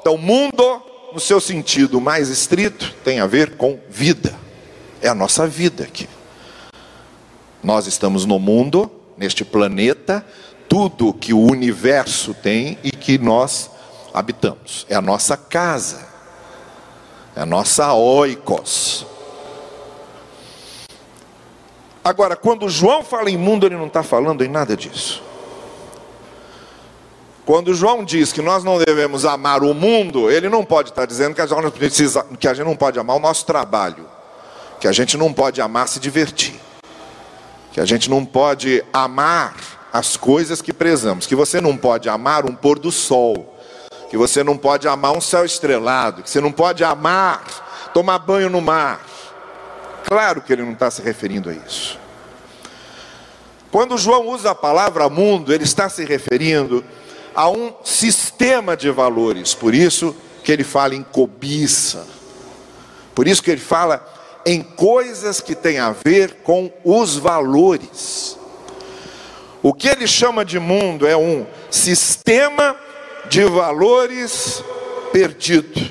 então 0.00 0.18
mundo, 0.18 0.82
no 1.12 1.20
seu 1.20 1.40
sentido 1.40 2.00
mais 2.00 2.28
estrito, 2.28 2.94
tem 3.04 3.20
a 3.20 3.26
ver 3.26 3.56
com 3.56 3.78
vida, 3.88 4.34
é 5.02 5.08
a 5.08 5.14
nossa 5.14 5.46
vida 5.46 5.84
aqui. 5.84 6.08
Nós 7.62 7.86
estamos 7.86 8.24
no 8.24 8.38
mundo, 8.38 8.90
neste 9.16 9.44
planeta, 9.44 10.24
tudo 10.68 11.12
que 11.12 11.32
o 11.34 11.40
universo 11.40 12.32
tem 12.32 12.78
e 12.82 12.90
que 12.90 13.18
nós 13.18 13.70
habitamos. 14.14 14.86
É 14.88 14.94
a 14.94 15.02
nossa 15.02 15.36
casa. 15.36 16.08
É 17.36 17.42
a 17.42 17.46
nossa 17.46 17.92
oikos. 17.92 19.06
Agora, 22.02 22.34
quando 22.34 22.68
João 22.68 23.04
fala 23.04 23.30
em 23.30 23.36
mundo, 23.36 23.66
ele 23.66 23.76
não 23.76 23.86
está 23.86 24.02
falando 24.02 24.42
em 24.42 24.48
nada 24.48 24.76
disso. 24.76 25.22
Quando 27.50 27.74
João 27.74 28.04
diz 28.04 28.32
que 28.32 28.40
nós 28.40 28.62
não 28.62 28.78
devemos 28.78 29.24
amar 29.24 29.64
o 29.64 29.74
mundo, 29.74 30.30
ele 30.30 30.48
não 30.48 30.64
pode 30.64 30.90
estar 30.90 31.04
dizendo 31.04 31.34
que 31.34 31.40
a 31.40 31.46
gente, 31.48 31.72
precisa, 31.72 32.24
que 32.38 32.46
a 32.46 32.54
gente 32.54 32.64
não 32.64 32.76
pode 32.76 32.96
amar 32.96 33.16
o 33.16 33.18
nosso 33.18 33.44
trabalho, 33.44 34.06
que 34.78 34.86
a 34.86 34.92
gente 34.92 35.16
não 35.16 35.32
pode 35.32 35.60
amar 35.60 35.88
se 35.88 35.98
divertir, 35.98 36.54
que 37.72 37.80
a 37.80 37.84
gente 37.84 38.08
não 38.08 38.24
pode 38.24 38.84
amar 38.92 39.56
as 39.92 40.16
coisas 40.16 40.62
que 40.62 40.72
prezamos, 40.72 41.26
que 41.26 41.34
você 41.34 41.60
não 41.60 41.76
pode 41.76 42.08
amar 42.08 42.48
um 42.48 42.54
pôr 42.54 42.78
do 42.78 42.92
sol, 42.92 43.58
que 44.08 44.16
você 44.16 44.44
não 44.44 44.56
pode 44.56 44.86
amar 44.86 45.10
um 45.10 45.20
céu 45.20 45.44
estrelado, 45.44 46.22
que 46.22 46.30
você 46.30 46.40
não 46.40 46.52
pode 46.52 46.84
amar 46.84 47.42
tomar 47.92 48.20
banho 48.20 48.48
no 48.48 48.60
mar. 48.60 49.04
Claro 50.04 50.40
que 50.40 50.52
ele 50.52 50.62
não 50.62 50.74
está 50.74 50.88
se 50.88 51.02
referindo 51.02 51.50
a 51.50 51.52
isso. 51.52 51.98
Quando 53.72 53.98
João 53.98 54.28
usa 54.28 54.52
a 54.52 54.54
palavra 54.54 55.08
mundo, 55.08 55.52
ele 55.52 55.64
está 55.64 55.88
se 55.88 56.04
referindo 56.04 56.84
a 57.34 57.48
um 57.48 57.72
sistema 57.84 58.76
de 58.76 58.90
valores. 58.90 59.54
Por 59.54 59.74
isso 59.74 60.14
que 60.42 60.52
ele 60.52 60.64
fala 60.64 60.94
em 60.94 61.02
cobiça. 61.02 62.06
Por 63.14 63.26
isso 63.26 63.42
que 63.42 63.50
ele 63.50 63.60
fala 63.60 64.06
em 64.44 64.62
coisas 64.62 65.40
que 65.40 65.54
têm 65.54 65.78
a 65.78 65.92
ver 65.92 66.36
com 66.42 66.72
os 66.84 67.16
valores. 67.16 68.38
O 69.62 69.74
que 69.74 69.88
ele 69.88 70.06
chama 70.06 70.44
de 70.44 70.58
mundo 70.58 71.06
é 71.06 71.16
um 71.16 71.46
sistema 71.70 72.74
de 73.28 73.44
valores 73.44 74.62
perdido. 75.12 75.90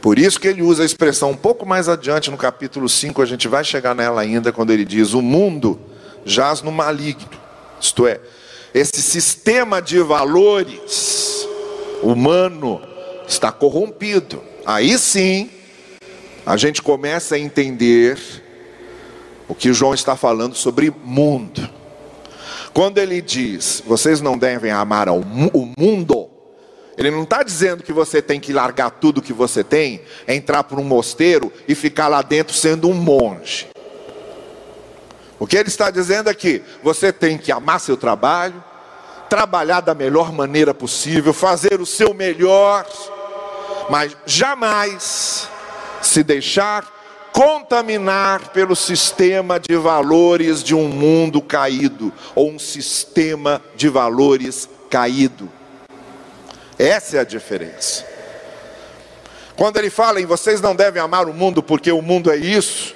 Por 0.00 0.18
isso 0.18 0.38
que 0.38 0.46
ele 0.46 0.62
usa 0.62 0.82
a 0.82 0.86
expressão 0.86 1.30
um 1.30 1.36
pouco 1.36 1.66
mais 1.66 1.88
adiante 1.88 2.30
no 2.30 2.36
capítulo 2.36 2.88
5, 2.88 3.22
a 3.22 3.26
gente 3.26 3.48
vai 3.48 3.64
chegar 3.64 3.94
nela 3.94 4.20
ainda, 4.20 4.52
quando 4.52 4.70
ele 4.70 4.84
diz: 4.84 5.14
O 5.14 5.22
mundo 5.22 5.80
jaz 6.24 6.62
no 6.62 6.70
maligno. 6.70 7.30
Isto 7.80 8.06
é, 8.06 8.20
esse 8.74 9.00
sistema 9.00 9.80
de 9.80 10.00
valores 10.00 11.46
humano 12.02 12.82
está 13.26 13.52
corrompido. 13.52 14.42
Aí 14.66 14.98
sim, 14.98 15.48
a 16.44 16.56
gente 16.56 16.82
começa 16.82 17.36
a 17.36 17.38
entender 17.38 18.18
o 19.46 19.54
que 19.54 19.72
João 19.72 19.94
está 19.94 20.16
falando 20.16 20.56
sobre 20.56 20.92
mundo. 21.04 21.70
Quando 22.72 22.98
ele 22.98 23.22
diz, 23.22 23.80
vocês 23.86 24.20
não 24.20 24.36
devem 24.36 24.72
amar 24.72 25.08
o 25.08 25.22
mundo, 25.78 26.28
ele 26.98 27.12
não 27.12 27.22
está 27.22 27.44
dizendo 27.44 27.84
que 27.84 27.92
você 27.92 28.20
tem 28.20 28.40
que 28.40 28.52
largar 28.52 28.90
tudo 28.90 29.22
que 29.22 29.32
você 29.32 29.62
tem, 29.62 30.00
entrar 30.26 30.64
por 30.64 30.80
um 30.80 30.84
mosteiro 30.84 31.52
e 31.68 31.76
ficar 31.76 32.08
lá 32.08 32.22
dentro 32.22 32.52
sendo 32.52 32.88
um 32.88 32.94
monge. 32.94 33.68
O 35.44 35.46
que 35.46 35.58
ele 35.58 35.68
está 35.68 35.90
dizendo 35.90 36.30
é 36.30 36.34
que 36.34 36.62
você 36.82 37.12
tem 37.12 37.36
que 37.36 37.52
amar 37.52 37.78
seu 37.78 37.98
trabalho, 37.98 38.64
trabalhar 39.28 39.82
da 39.82 39.94
melhor 39.94 40.32
maneira 40.32 40.72
possível, 40.72 41.34
fazer 41.34 41.82
o 41.82 41.84
seu 41.84 42.14
melhor, 42.14 42.86
mas 43.90 44.16
jamais 44.24 45.46
se 46.00 46.22
deixar 46.22 46.90
contaminar 47.30 48.52
pelo 48.54 48.74
sistema 48.74 49.60
de 49.60 49.76
valores 49.76 50.64
de 50.64 50.74
um 50.74 50.88
mundo 50.88 51.42
caído, 51.42 52.10
ou 52.34 52.50
um 52.50 52.58
sistema 52.58 53.60
de 53.76 53.90
valores 53.90 54.66
caído. 54.88 55.46
Essa 56.78 57.18
é 57.18 57.20
a 57.20 57.24
diferença. 57.24 58.02
Quando 59.56 59.76
ele 59.76 59.90
fala 59.90 60.22
em 60.22 60.24
vocês 60.24 60.62
não 60.62 60.74
devem 60.74 61.02
amar 61.02 61.28
o 61.28 61.34
mundo 61.34 61.62
porque 61.62 61.92
o 61.92 62.00
mundo 62.00 62.30
é 62.30 62.36
isso, 62.38 62.94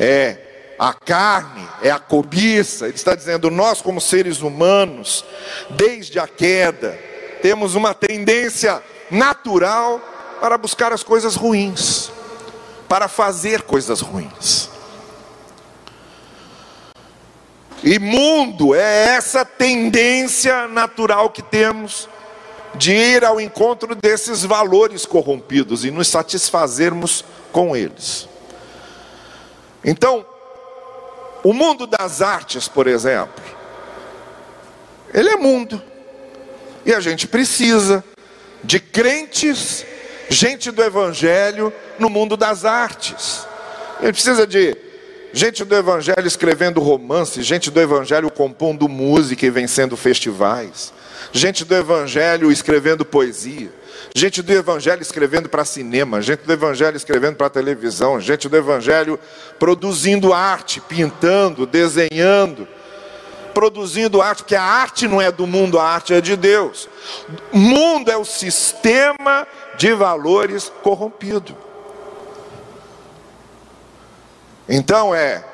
é 0.00 0.49
a 0.80 0.94
carne, 0.94 1.68
é 1.82 1.90
a 1.90 1.98
cobiça, 1.98 2.86
ele 2.86 2.94
está 2.94 3.14
dizendo, 3.14 3.50
nós 3.50 3.82
como 3.82 4.00
seres 4.00 4.40
humanos, 4.40 5.22
desde 5.68 6.18
a 6.18 6.26
queda, 6.26 6.98
temos 7.42 7.74
uma 7.74 7.92
tendência 7.92 8.82
natural 9.10 10.00
para 10.40 10.56
buscar 10.56 10.90
as 10.90 11.02
coisas 11.02 11.36
ruins 11.36 12.10
para 12.90 13.06
fazer 13.06 13.62
coisas 13.62 14.00
ruins. 14.00 14.68
Imundo 17.84 18.74
é 18.74 19.14
essa 19.14 19.44
tendência 19.44 20.66
natural 20.66 21.30
que 21.30 21.40
temos 21.40 22.08
de 22.74 22.92
ir 22.92 23.24
ao 23.24 23.40
encontro 23.40 23.94
desses 23.94 24.42
valores 24.42 25.06
corrompidos 25.06 25.84
e 25.84 25.90
nos 25.92 26.08
satisfazermos 26.08 27.24
com 27.52 27.76
eles. 27.76 28.28
Então, 29.84 30.26
O 31.42 31.52
mundo 31.52 31.86
das 31.86 32.20
artes, 32.20 32.68
por 32.68 32.86
exemplo, 32.86 33.42
ele 35.12 35.30
é 35.30 35.36
mundo. 35.36 35.82
E 36.84 36.94
a 36.94 37.00
gente 37.00 37.26
precisa 37.26 38.04
de 38.62 38.78
crentes, 38.78 39.84
gente 40.28 40.70
do 40.70 40.82
evangelho 40.82 41.72
no 41.98 42.08
mundo 42.08 42.36
das 42.36 42.64
artes. 42.64 43.46
A 43.98 44.06
gente 44.06 44.14
precisa 44.14 44.46
de 44.46 44.76
gente 45.32 45.64
do 45.64 45.74
evangelho 45.74 46.26
escrevendo 46.26 46.80
romance, 46.80 47.42
gente 47.42 47.70
do 47.70 47.80
evangelho 47.80 48.30
compondo 48.30 48.88
música 48.88 49.46
e 49.46 49.50
vencendo 49.50 49.96
festivais, 49.96 50.92
gente 51.32 51.64
do 51.64 51.74
evangelho 51.74 52.50
escrevendo 52.50 53.04
poesia, 53.04 53.70
gente 54.14 54.42
do 54.42 54.52
evangelho 54.52 55.02
escrevendo 55.02 55.48
para 55.48 55.64
cinema, 55.64 56.20
gente 56.20 56.44
do 56.44 56.52
evangelho 56.52 56.96
escrevendo 56.96 57.36
para 57.36 57.48
televisão, 57.50 58.20
gente 58.20 58.48
do 58.48 58.56
evangelho 58.56 59.18
produzindo 59.58 60.32
arte, 60.32 60.80
pintando, 60.80 61.66
desenhando, 61.66 62.66
produzindo 63.54 64.22
arte, 64.22 64.42
porque 64.42 64.56
a 64.56 64.62
arte 64.62 65.06
não 65.06 65.20
é 65.20 65.30
do 65.30 65.46
mundo, 65.46 65.78
a 65.78 65.84
arte 65.84 66.14
é 66.14 66.20
de 66.20 66.36
Deus. 66.36 66.88
O 67.52 67.58
mundo 67.58 68.10
é 68.10 68.16
o 68.16 68.24
sistema 68.24 69.46
de 69.76 69.92
valores 69.92 70.72
corrompido. 70.82 71.56
Então 74.68 75.14
é 75.14 75.44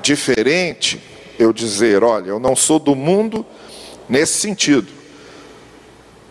diferente 0.00 1.02
eu 1.38 1.52
dizer, 1.52 2.04
olha, 2.04 2.28
eu 2.28 2.38
não 2.38 2.54
sou 2.54 2.78
do 2.78 2.94
mundo 2.94 3.44
nesse 4.08 4.38
sentido. 4.38 4.99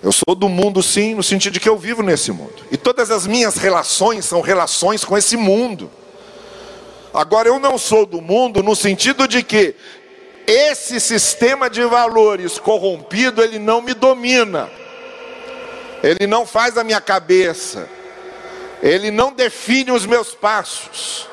Eu 0.01 0.11
sou 0.13 0.33
do 0.33 0.47
mundo 0.47 0.81
sim, 0.81 1.13
no 1.13 1.23
sentido 1.23 1.53
de 1.53 1.59
que 1.59 1.67
eu 1.67 1.77
vivo 1.77 2.01
nesse 2.01 2.31
mundo. 2.31 2.63
E 2.71 2.77
todas 2.77 3.11
as 3.11 3.27
minhas 3.27 3.55
relações 3.57 4.23
são 4.25 4.39
relações 4.39 5.03
com 5.03 5.17
esse 5.17 5.35
mundo. 5.35 5.91
Agora 7.13 7.49
eu 7.49 7.59
não 7.59 7.77
sou 7.77 8.05
do 8.05 8.21
mundo 8.21 8.63
no 8.63 8.75
sentido 8.75 9.27
de 9.27 9.43
que 9.43 9.75
esse 10.47 11.01
sistema 11.01 11.69
de 11.69 11.83
valores 11.83 12.57
corrompido, 12.57 13.43
ele 13.43 13.59
não 13.59 13.81
me 13.81 13.93
domina. 13.93 14.69
Ele 16.01 16.25
não 16.25 16.45
faz 16.45 16.77
a 16.77 16.83
minha 16.83 17.01
cabeça. 17.01 17.89
Ele 18.81 19.11
não 19.11 19.33
define 19.33 19.91
os 19.91 20.05
meus 20.05 20.33
passos. 20.33 21.27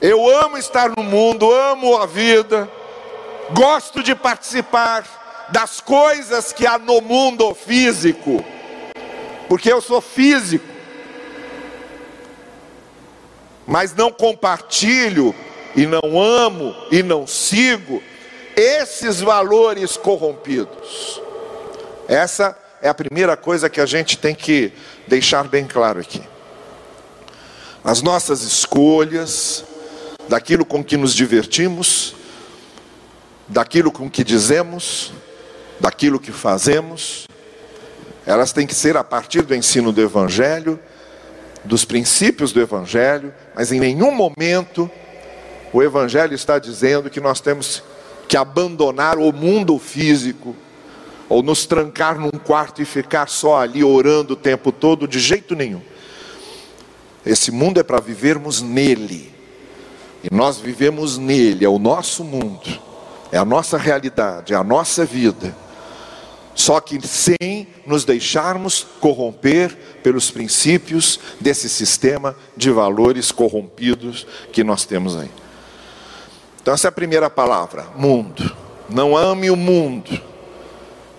Eu 0.00 0.30
amo 0.30 0.56
estar 0.56 0.88
no 0.96 1.02
mundo, 1.02 1.52
amo 1.52 1.96
a 1.96 2.06
vida, 2.06 2.70
gosto 3.52 4.02
de 4.02 4.14
participar 4.14 5.19
das 5.52 5.80
coisas 5.80 6.52
que 6.52 6.66
há 6.66 6.78
no 6.78 7.00
mundo 7.00 7.54
físico, 7.54 8.44
porque 9.48 9.72
eu 9.72 9.80
sou 9.80 10.00
físico, 10.00 10.64
mas 13.66 13.94
não 13.94 14.10
compartilho 14.10 15.34
e 15.76 15.86
não 15.86 16.20
amo 16.20 16.74
e 16.90 17.02
não 17.02 17.26
sigo 17.26 18.02
esses 18.56 19.20
valores 19.20 19.96
corrompidos. 19.96 21.20
Essa 22.08 22.56
é 22.82 22.88
a 22.88 22.94
primeira 22.94 23.36
coisa 23.36 23.70
que 23.70 23.80
a 23.80 23.86
gente 23.86 24.18
tem 24.18 24.34
que 24.34 24.72
deixar 25.06 25.44
bem 25.44 25.66
claro 25.66 26.00
aqui. 26.00 26.22
As 27.84 28.02
nossas 28.02 28.42
escolhas, 28.42 29.64
daquilo 30.28 30.64
com 30.64 30.82
que 30.82 30.96
nos 30.96 31.14
divertimos, 31.14 32.14
daquilo 33.48 33.90
com 33.90 34.10
que 34.10 34.22
dizemos, 34.22 35.12
daquilo 35.80 36.20
que 36.20 36.30
fazemos. 36.30 37.26
Elas 38.26 38.52
têm 38.52 38.66
que 38.66 38.74
ser 38.74 38.96
a 38.96 39.02
partir 39.02 39.42
do 39.42 39.54
ensino 39.54 39.90
do 39.90 40.00
Evangelho, 40.00 40.78
dos 41.64 41.84
princípios 41.84 42.52
do 42.52 42.60
Evangelho, 42.60 43.34
mas 43.54 43.72
em 43.72 43.80
nenhum 43.80 44.12
momento 44.12 44.90
o 45.72 45.82
Evangelho 45.82 46.34
está 46.34 46.58
dizendo 46.58 47.10
que 47.10 47.20
nós 47.20 47.40
temos 47.40 47.82
que 48.28 48.36
abandonar 48.36 49.18
o 49.18 49.32
mundo 49.32 49.78
físico, 49.78 50.54
ou 51.28 51.42
nos 51.42 51.64
trancar 51.64 52.18
num 52.18 52.30
quarto 52.30 52.82
e 52.82 52.84
ficar 52.84 53.28
só 53.28 53.60
ali 53.60 53.84
orando 53.84 54.34
o 54.34 54.36
tempo 54.36 54.72
todo, 54.72 55.06
de 55.06 55.20
jeito 55.20 55.54
nenhum. 55.54 55.80
Esse 57.24 57.52
mundo 57.52 57.78
é 57.78 57.82
para 57.84 58.00
vivermos 58.00 58.60
nele. 58.60 59.32
E 60.24 60.34
nós 60.34 60.58
vivemos 60.58 61.16
nele, 61.18 61.64
é 61.64 61.68
o 61.68 61.78
nosso 61.78 62.24
mundo, 62.24 62.68
é 63.30 63.38
a 63.38 63.44
nossa 63.44 63.78
realidade, 63.78 64.52
é 64.52 64.56
a 64.56 64.64
nossa 64.64 65.04
vida. 65.04 65.54
Só 66.54 66.80
que 66.80 67.00
sem 67.06 67.68
nos 67.86 68.04
deixarmos 68.04 68.86
corromper 69.00 69.76
pelos 70.02 70.30
princípios 70.30 71.20
desse 71.40 71.68
sistema 71.68 72.36
de 72.56 72.70
valores 72.70 73.30
corrompidos 73.30 74.26
que 74.52 74.64
nós 74.64 74.84
temos 74.84 75.16
aí. 75.16 75.30
Então, 76.60 76.74
essa 76.74 76.88
é 76.88 76.90
a 76.90 76.92
primeira 76.92 77.30
palavra: 77.30 77.86
mundo. 77.96 78.54
Não 78.88 79.16
ame 79.16 79.50
o 79.50 79.56
mundo. 79.56 80.20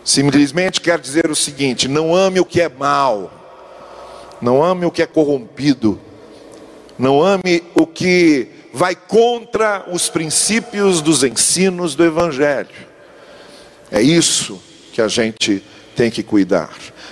Simplesmente 0.03 0.81
quer 0.81 0.99
dizer 0.99 1.31
o 1.31 1.35
seguinte: 1.35 1.87
não 1.87 2.13
ame 2.13 2.39
o 2.39 2.45
que 2.45 2.61
é 2.61 2.69
mal, 2.69 3.31
não 4.41 4.63
ame 4.63 4.85
o 4.85 4.91
que 4.91 5.01
é 5.01 5.07
corrompido, 5.07 5.99
não 6.99 7.23
ame 7.23 7.63
o 7.73 7.87
que 7.87 8.49
vai 8.73 8.95
contra 8.95 9.85
os 9.91 10.09
princípios 10.09 11.01
dos 11.01 11.23
ensinos 11.23 11.95
do 11.95 12.03
Evangelho. 12.03 12.91
É 13.89 14.01
isso 14.01 14.61
que 14.91 15.01
a 15.01 15.07
gente 15.07 15.63
tem 15.95 16.11
que 16.11 16.21
cuidar. 16.21 16.69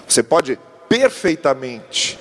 Você 0.07 0.21
pode 0.21 0.59
perfeitamente 0.87 2.19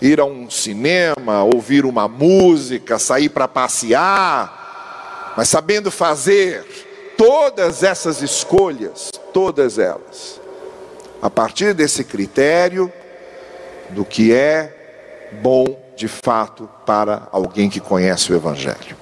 ir 0.00 0.20
a 0.20 0.24
um 0.24 0.48
cinema, 0.48 1.42
ouvir 1.42 1.84
uma 1.84 2.06
música, 2.06 2.98
sair 2.98 3.28
para 3.28 3.48
passear, 3.48 5.34
mas 5.36 5.48
sabendo 5.48 5.90
fazer 5.90 6.64
todas 7.16 7.82
essas 7.82 8.22
escolhas, 8.22 9.10
todas 9.32 9.78
elas, 9.78 10.40
a 11.20 11.28
partir 11.28 11.74
desse 11.74 12.04
critério 12.04 12.92
do 13.90 14.04
que 14.04 14.32
é 14.32 15.28
bom 15.42 15.76
de 15.96 16.06
fato 16.06 16.68
para 16.86 17.26
alguém 17.32 17.68
que 17.68 17.80
conhece 17.80 18.32
o 18.32 18.36
Evangelho. 18.36 18.96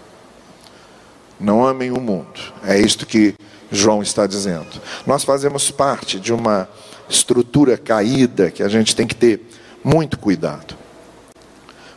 Não 1.39 1.63
amem 1.65 1.91
o 1.91 2.01
mundo, 2.01 2.41
é 2.65 2.79
isto 2.79 3.05
que 3.05 3.35
João 3.71 4.03
está 4.03 4.27
dizendo. 4.27 4.81
Nós 5.07 5.25
fazemos 5.25 5.71
parte 5.71 6.21
de 6.21 6.33
uma 6.33 6.69
estrutura 7.09 7.77
caída 7.77 8.51
que 8.51 8.63
a 8.63 8.69
gente 8.69 8.95
tem 8.95 9.07
que 9.07 9.15
ter 9.15 9.41
muito 9.83 10.19
cuidado. 10.19 10.77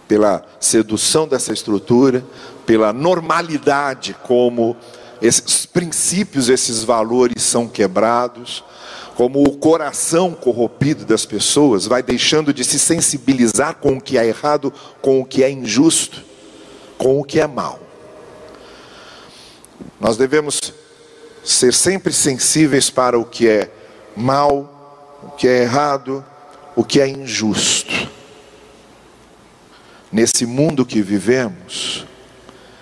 Pela 0.08 0.44
sedução 0.60 1.28
dessa 1.28 1.54
estrutura, 1.54 2.24
pela 2.66 2.92
normalidade 2.92 4.16
como 4.24 4.76
esses 5.22 5.66
princípios, 5.66 6.50
esses 6.50 6.84
valores 6.84 7.44
são 7.44 7.68
quebrados, 7.68 8.64
como 9.16 9.44
o 9.44 9.58
coração 9.58 10.34
corrompido 10.34 11.04
das 11.04 11.26
pessoas 11.26 11.86
vai 11.86 12.02
deixando 12.02 12.54
de 12.54 12.64
se 12.64 12.80
sensibilizar 12.80 13.76
com 13.76 13.98
o 13.98 14.02
que 14.02 14.18
é 14.18 14.26
errado, 14.26 14.74
com 15.02 15.20
o 15.20 15.26
que 15.26 15.44
é 15.44 15.52
injusto, 15.52 16.24
com 16.98 17.20
o 17.20 17.24
que 17.24 17.40
é 17.40 17.46
mal. 17.46 17.80
Nós 20.00 20.16
devemos 20.16 20.74
ser 21.52 21.74
sempre 21.74 22.14
sensíveis 22.14 22.90
para 22.90 23.18
o 23.18 23.26
que 23.26 23.48
é 23.48 23.72
mal, 24.16 25.20
o 25.24 25.32
que 25.32 25.48
é 25.48 25.64
errado, 25.64 26.24
o 26.76 26.84
que 26.84 27.00
é 27.02 27.08
injusto. 27.08 28.10
Nesse 30.12 30.46
mundo 30.46 30.86
que 30.86 31.02
vivemos, 31.02 32.06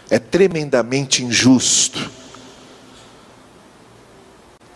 é 0.10 0.18
tremendamente 0.18 1.24
injusto 1.24 2.18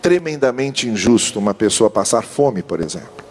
tremendamente 0.01 0.89
injusto 0.89 1.37
uma 1.37 1.53
pessoa 1.53 1.89
passar 1.89 2.23
fome, 2.23 2.63
por 2.63 2.81
exemplo. 2.81 3.23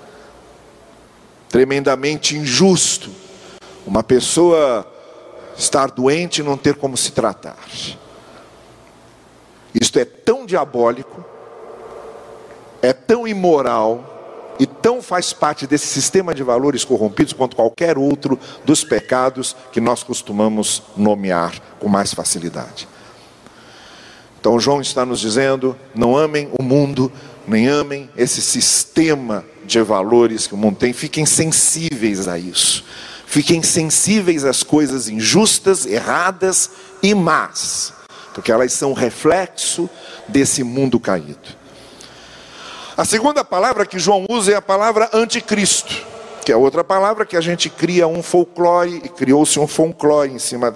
Tremendamente 1.48 2.36
injusto 2.36 3.10
uma 3.84 4.04
pessoa 4.04 4.86
estar 5.58 5.90
doente 5.90 6.40
e 6.40 6.44
não 6.44 6.56
ter 6.56 6.76
como 6.76 6.96
se 6.96 7.10
tratar. 7.10 7.58
Isto 9.74 9.98
é 9.98 10.04
tão 10.04 10.46
diabólico, 10.46 11.24
é 12.82 12.92
tão 12.92 13.26
imoral 13.26 14.10
e 14.58 14.66
tão 14.66 15.00
faz 15.00 15.32
parte 15.32 15.66
desse 15.66 15.86
sistema 15.86 16.34
de 16.34 16.42
valores 16.42 16.84
corrompidos 16.84 17.32
quanto 17.32 17.56
qualquer 17.56 17.96
outro 17.96 18.38
dos 18.64 18.84
pecados 18.84 19.56
que 19.72 19.80
nós 19.80 20.02
costumamos 20.02 20.82
nomear 20.96 21.54
com 21.78 21.88
mais 21.88 22.12
facilidade. 22.12 22.86
Então 24.38 24.58
João 24.58 24.80
está 24.80 25.04
nos 25.06 25.20
dizendo: 25.20 25.76
não 25.94 26.16
amem 26.16 26.50
o 26.58 26.62
mundo, 26.62 27.10
nem 27.46 27.68
amem 27.68 28.10
esse 28.16 28.42
sistema 28.42 29.44
de 29.64 29.80
valores 29.82 30.46
que 30.46 30.54
o 30.54 30.58
mundo 30.58 30.76
tem, 30.76 30.92
fiquem 30.92 31.24
sensíveis 31.24 32.26
a 32.26 32.38
isso. 32.38 32.84
Fiquem 33.26 33.62
sensíveis 33.62 34.44
às 34.44 34.62
coisas 34.62 35.08
injustas, 35.08 35.86
erradas 35.86 36.70
e 37.00 37.14
más, 37.14 37.94
porque 38.40 38.50
elas 38.50 38.72
são 38.72 38.94
reflexo 38.94 39.88
desse 40.26 40.64
mundo 40.64 40.98
caído. 40.98 41.60
A 42.96 43.04
segunda 43.04 43.44
palavra 43.44 43.84
que 43.84 43.98
João 43.98 44.24
usa 44.30 44.52
é 44.52 44.54
a 44.54 44.62
palavra 44.62 45.10
anticristo. 45.12 46.08
que 46.42 46.50
é 46.50 46.56
outra 46.56 46.82
palavra 46.82 47.26
que 47.26 47.36
a 47.36 47.40
gente 47.42 47.68
cria 47.68 48.08
um 48.08 48.22
folclore, 48.22 49.02
e 49.04 49.10
criou-se 49.10 49.60
um 49.60 49.66
folclore 49.66 50.32
em 50.32 50.38
cima, 50.38 50.74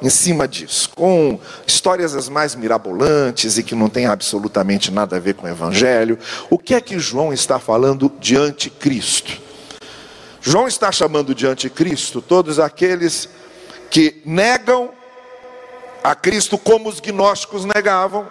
em 0.00 0.08
cima 0.08 0.48
disso, 0.48 0.88
com 0.96 1.38
histórias 1.66 2.14
as 2.14 2.30
mais 2.30 2.54
mirabolantes 2.54 3.58
e 3.58 3.62
que 3.62 3.74
não 3.74 3.90
tem 3.90 4.06
absolutamente 4.06 4.90
nada 4.90 5.16
a 5.16 5.20
ver 5.20 5.34
com 5.34 5.46
o 5.46 5.50
Evangelho. 5.50 6.18
O 6.48 6.58
que 6.58 6.74
é 6.74 6.80
que 6.80 6.98
João 6.98 7.30
está 7.30 7.58
falando 7.58 8.10
de 8.18 8.38
anticristo? 8.38 9.38
João 10.40 10.66
está 10.66 10.90
chamando 10.90 11.34
de 11.34 11.46
anticristo 11.46 12.22
todos 12.22 12.58
aqueles 12.58 13.28
que 13.90 14.22
negam 14.24 15.01
a 16.02 16.14
Cristo 16.14 16.58
como 16.58 16.88
os 16.88 17.00
gnósticos 17.00 17.64
negavam, 17.64 18.28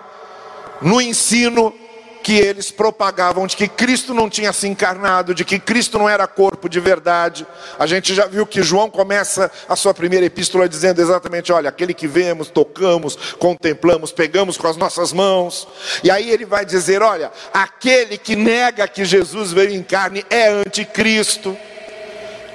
no 0.81 0.99
ensino 0.99 1.73
que 2.21 2.34
eles 2.34 2.71
propagavam 2.71 3.47
de 3.47 3.55
que 3.55 3.67
Cristo 3.67 4.13
não 4.13 4.29
tinha 4.29 4.53
se 4.53 4.67
encarnado, 4.67 5.34
de 5.34 5.43
que 5.43 5.60
Cristo 5.60 5.97
não 5.97 6.07
era 6.07 6.27
corpo 6.27 6.69
de 6.69 6.79
verdade. 6.79 7.45
A 7.77 7.86
gente 7.86 8.13
já 8.13 8.27
viu 8.27 8.45
que 8.45 8.62
João 8.62 8.89
começa 8.89 9.51
a 9.67 9.75
sua 9.75 9.93
primeira 9.93 10.25
epístola 10.25 10.69
dizendo 10.69 11.01
exatamente: 11.01 11.51
olha, 11.51 11.69
aquele 11.69 11.93
que 11.93 12.07
vemos, 12.07 12.49
tocamos, 12.49 13.15
contemplamos, 13.39 14.12
pegamos 14.12 14.57
com 14.57 14.67
as 14.67 14.77
nossas 14.77 15.12
mãos. 15.12 15.67
E 16.03 16.12
aí 16.12 16.29
ele 16.29 16.45
vai 16.45 16.65
dizer: 16.65 17.01
olha, 17.01 17.31
aquele 17.53 18.17
que 18.17 18.36
nega 18.36 18.88
que 18.88 19.03
Jesus 19.03 19.51
veio 19.51 19.71
em 19.71 19.84
carne 19.84 20.25
é 20.29 20.47
anticristo, 20.47 21.57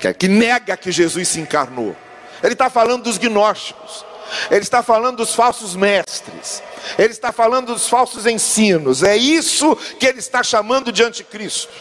que, 0.00 0.26
é, 0.26 0.29
nega 0.29 0.76
que 0.76 0.92
Jesus 0.92 1.29
se 1.29 1.40
encarnou. 1.40 1.96
Ele 2.42 2.52
está 2.52 2.70
falando 2.70 3.05
dos 3.05 3.18
gnósticos, 3.18 4.05
ele 4.51 4.62
está 4.62 4.83
falando 4.83 5.19
dos 5.19 5.35
falsos 5.35 5.75
mestres. 5.75 6.62
Ele 6.99 7.12
está 7.12 7.33
falando 7.33 7.73
dos 7.73 7.89
falsos 7.89 8.27
ensinos. 8.27 9.03
É 9.03 9.17
isso 9.17 9.77
que 9.99 10.07
ele 10.07 10.19
está 10.19 10.43
chamando 10.43 10.93
de 10.93 11.03
anticristo. 11.03 11.73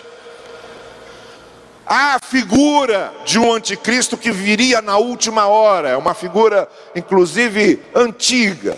A 1.85 2.17
figura 2.19 3.13
de 3.25 3.37
um 3.37 3.53
anticristo 3.53 4.17
que 4.17 4.31
viria 4.31 4.81
na 4.81 4.97
última 4.97 5.47
hora, 5.47 5.89
é 5.89 5.97
uma 5.97 6.15
figura, 6.15 6.67
inclusive, 6.95 7.79
antiga, 7.93 8.75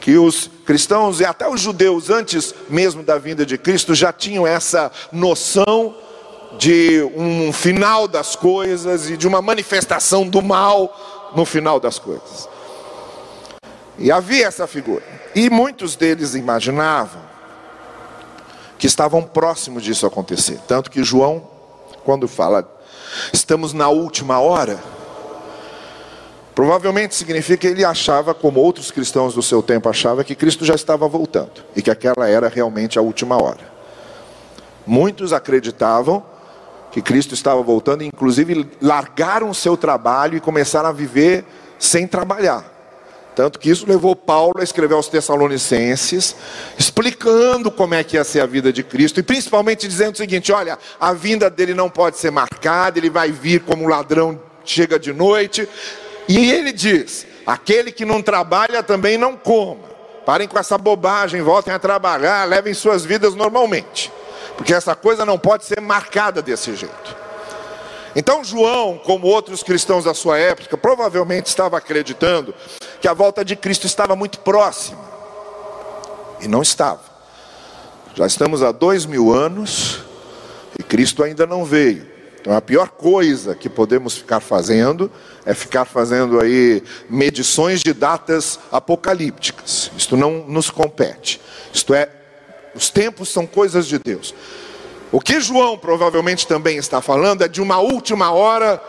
que 0.00 0.18
os 0.18 0.50
cristãos 0.66 1.20
e 1.20 1.24
até 1.24 1.48
os 1.48 1.62
judeus, 1.62 2.10
antes 2.10 2.54
mesmo 2.68 3.02
da 3.02 3.16
vinda 3.16 3.46
de 3.46 3.56
Cristo, 3.56 3.94
já 3.94 4.12
tinham 4.12 4.46
essa 4.46 4.92
noção 5.10 5.96
de 6.58 7.02
um 7.16 7.50
final 7.52 8.06
das 8.06 8.36
coisas 8.36 9.08
e 9.08 9.16
de 9.16 9.26
uma 9.26 9.40
manifestação 9.40 10.28
do 10.28 10.42
mal 10.42 11.32
no 11.34 11.44
final 11.46 11.80
das 11.80 11.98
coisas. 11.98 12.48
E 13.98 14.10
havia 14.10 14.46
essa 14.46 14.66
figura. 14.66 15.02
E 15.34 15.48
muitos 15.48 15.96
deles 15.96 16.34
imaginavam 16.34 17.22
que 18.78 18.86
estavam 18.86 19.22
próximos 19.22 19.82
disso 19.82 20.06
acontecer. 20.06 20.60
Tanto 20.66 20.90
que 20.90 21.02
João, 21.02 21.48
quando 22.04 22.26
fala, 22.26 22.68
estamos 23.32 23.72
na 23.72 23.88
última 23.88 24.40
hora, 24.40 24.78
provavelmente 26.54 27.14
significa 27.14 27.58
que 27.58 27.66
ele 27.68 27.84
achava, 27.84 28.34
como 28.34 28.60
outros 28.60 28.90
cristãos 28.90 29.34
do 29.34 29.42
seu 29.42 29.62
tempo 29.62 29.88
achavam, 29.88 30.24
que 30.24 30.34
Cristo 30.34 30.64
já 30.64 30.74
estava 30.74 31.06
voltando 31.08 31.64
e 31.74 31.82
que 31.82 31.90
aquela 31.90 32.28
era 32.28 32.48
realmente 32.48 32.98
a 32.98 33.02
última 33.02 33.40
hora. 33.40 33.72
Muitos 34.86 35.32
acreditavam 35.32 36.22
que 36.90 37.00
Cristo 37.00 37.32
estava 37.32 37.62
voltando, 37.62 38.04
inclusive 38.04 38.70
largaram 38.82 39.50
o 39.50 39.54
seu 39.54 39.76
trabalho 39.76 40.36
e 40.36 40.40
começaram 40.40 40.88
a 40.88 40.92
viver 40.92 41.44
sem 41.78 42.06
trabalhar. 42.06 42.73
Tanto 43.34 43.58
que 43.58 43.68
isso 43.68 43.86
levou 43.86 44.14
Paulo 44.14 44.60
a 44.60 44.62
escrever 44.62 44.94
aos 44.94 45.08
Tessalonicenses, 45.08 46.36
explicando 46.78 47.70
como 47.70 47.94
é 47.94 48.04
que 48.04 48.16
ia 48.16 48.24
ser 48.24 48.40
a 48.40 48.46
vida 48.46 48.72
de 48.72 48.82
Cristo, 48.82 49.18
e 49.18 49.22
principalmente 49.22 49.88
dizendo 49.88 50.14
o 50.14 50.18
seguinte: 50.18 50.52
olha, 50.52 50.78
a 51.00 51.12
vinda 51.12 51.50
dele 51.50 51.74
não 51.74 51.90
pode 51.90 52.16
ser 52.18 52.30
marcada, 52.30 52.98
ele 52.98 53.10
vai 53.10 53.32
vir 53.32 53.60
como 53.60 53.84
um 53.84 53.88
ladrão 53.88 54.40
chega 54.64 54.98
de 54.98 55.12
noite. 55.12 55.68
E 56.28 56.50
ele 56.50 56.72
diz: 56.72 57.26
aquele 57.46 57.90
que 57.90 58.04
não 58.04 58.22
trabalha 58.22 58.82
também 58.82 59.18
não 59.18 59.36
coma. 59.36 59.94
Parem 60.24 60.48
com 60.48 60.58
essa 60.58 60.78
bobagem, 60.78 61.42
voltem 61.42 61.74
a 61.74 61.78
trabalhar, 61.78 62.48
levem 62.48 62.72
suas 62.72 63.04
vidas 63.04 63.34
normalmente, 63.34 64.10
porque 64.56 64.72
essa 64.72 64.94
coisa 64.94 65.26
não 65.26 65.38
pode 65.38 65.66
ser 65.66 65.80
marcada 65.82 66.40
desse 66.40 66.74
jeito. 66.74 67.23
Então, 68.16 68.44
João, 68.44 68.98
como 68.98 69.26
outros 69.26 69.62
cristãos 69.62 70.04
da 70.04 70.14
sua 70.14 70.38
época, 70.38 70.76
provavelmente 70.76 71.46
estava 71.46 71.76
acreditando 71.76 72.54
que 73.00 73.08
a 73.08 73.12
volta 73.12 73.44
de 73.44 73.56
Cristo 73.56 73.86
estava 73.86 74.14
muito 74.14 74.38
próxima. 74.40 75.02
E 76.40 76.46
não 76.46 76.62
estava. 76.62 77.00
Já 78.14 78.26
estamos 78.26 78.62
há 78.62 78.70
dois 78.70 79.04
mil 79.06 79.32
anos 79.32 80.00
e 80.78 80.82
Cristo 80.82 81.22
ainda 81.22 81.46
não 81.46 81.64
veio. 81.64 82.14
Então, 82.40 82.54
a 82.54 82.60
pior 82.60 82.90
coisa 82.90 83.54
que 83.54 83.70
podemos 83.70 84.18
ficar 84.18 84.38
fazendo 84.38 85.10
é 85.46 85.54
ficar 85.54 85.86
fazendo 85.86 86.38
aí 86.38 86.82
medições 87.08 87.80
de 87.82 87.92
datas 87.94 88.60
apocalípticas. 88.70 89.90
Isto 89.96 90.16
não 90.16 90.44
nos 90.46 90.68
compete. 90.68 91.40
Isto 91.72 91.94
é, 91.94 92.08
os 92.74 92.90
tempos 92.90 93.30
são 93.30 93.46
coisas 93.46 93.86
de 93.86 93.98
Deus. 93.98 94.34
O 95.14 95.20
que 95.20 95.40
João 95.40 95.78
provavelmente 95.78 96.44
também 96.44 96.76
está 96.76 97.00
falando 97.00 97.44
é 97.44 97.46
de 97.46 97.62
uma 97.62 97.78
última 97.78 98.32
hora 98.32 98.82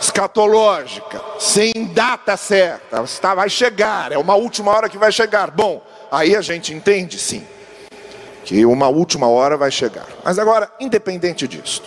escatológica, 0.00 1.22
sem 1.38 1.72
data 1.94 2.36
certa, 2.36 3.00
está, 3.02 3.32
vai 3.32 3.48
chegar, 3.48 4.10
é 4.10 4.18
uma 4.18 4.34
última 4.34 4.72
hora 4.72 4.88
que 4.88 4.98
vai 4.98 5.12
chegar. 5.12 5.52
Bom, 5.52 5.80
aí 6.10 6.34
a 6.34 6.40
gente 6.40 6.74
entende 6.74 7.16
sim, 7.16 7.46
que 8.44 8.66
uma 8.66 8.88
última 8.88 9.28
hora 9.28 9.56
vai 9.56 9.70
chegar. 9.70 10.08
Mas 10.24 10.36
agora, 10.36 10.68
independente 10.80 11.46
disso, 11.46 11.84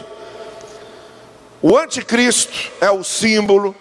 o 1.61 1.77
anticristo 1.77 2.71
é 2.79 2.89
o 2.89 3.03
símbolo 3.03 3.75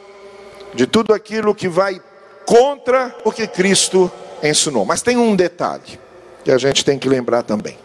de 0.75 0.89
tudo 0.89 1.15
aquilo 1.15 1.55
que 1.55 1.69
vai 1.69 2.03
contra 2.45 3.15
o 3.23 3.31
que 3.31 3.47
Cristo 3.47 4.11
ensinou. 4.43 4.85
Mas 4.85 5.03
tem 5.03 5.17
um 5.17 5.37
detalhe 5.37 6.01
que 6.43 6.51
a 6.51 6.59
gente 6.59 6.85
tem 6.85 6.99
que 6.99 7.09
lembrar 7.09 7.45
também 7.45 7.79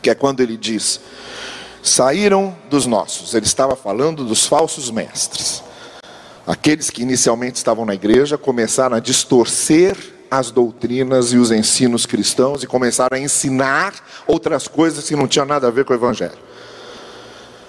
que 0.00 0.10
é 0.10 0.14
quando 0.14 0.40
ele 0.40 0.56
diz: 0.56 1.00
saíram 1.82 2.56
dos 2.68 2.86
nossos. 2.86 3.34
Ele 3.34 3.46
estava 3.46 3.76
falando 3.76 4.24
dos 4.24 4.46
falsos 4.46 4.90
mestres. 4.90 5.62
Aqueles 6.46 6.90
que 6.90 7.02
inicialmente 7.02 7.56
estavam 7.56 7.84
na 7.84 7.94
igreja 7.94 8.36
começaram 8.36 8.96
a 8.96 9.00
distorcer 9.00 9.96
as 10.30 10.50
doutrinas 10.50 11.32
e 11.32 11.36
os 11.36 11.50
ensinos 11.50 12.06
cristãos 12.06 12.62
e 12.62 12.66
começaram 12.66 13.16
a 13.16 13.20
ensinar 13.20 13.94
outras 14.26 14.68
coisas 14.68 15.08
que 15.08 15.16
não 15.16 15.26
tinham 15.26 15.44
nada 15.44 15.66
a 15.66 15.70
ver 15.70 15.84
com 15.84 15.92
o 15.92 15.96
evangelho. 15.96 16.38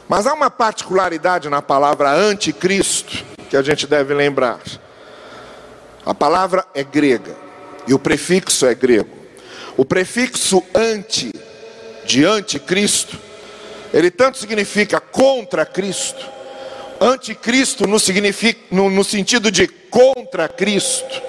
Mas 0.08 0.28
há 0.28 0.34
uma 0.34 0.50
particularidade 0.50 1.50
na 1.50 1.62
palavra 1.62 2.12
anticristo 2.12 3.24
que 3.50 3.58
a 3.58 3.62
gente 3.62 3.88
deve 3.88 4.14
lembrar. 4.14 4.60
A 6.06 6.14
palavra 6.14 6.66
é 6.74 6.84
grega 6.84 7.36
e 7.88 7.94
o 7.94 8.00
prefixo 8.00 8.66
é 8.66 8.76
grego. 8.76 9.18
O 9.78 9.86
prefixo 9.86 10.64
anti 10.76 11.32
de 12.12 12.26
anticristo, 12.26 13.18
ele 13.94 14.12
tanto 14.12 14.38
significa 14.38 15.00
contra 15.00 15.66
Cristo, 15.66 16.26
anticristo 17.00 17.88
no, 17.88 17.98
significa, 17.98 18.60
no, 18.70 18.90
no 18.90 19.02
sentido 19.02 19.50
de 19.50 19.66
contra 19.66 20.50
Cristo, 20.50 21.22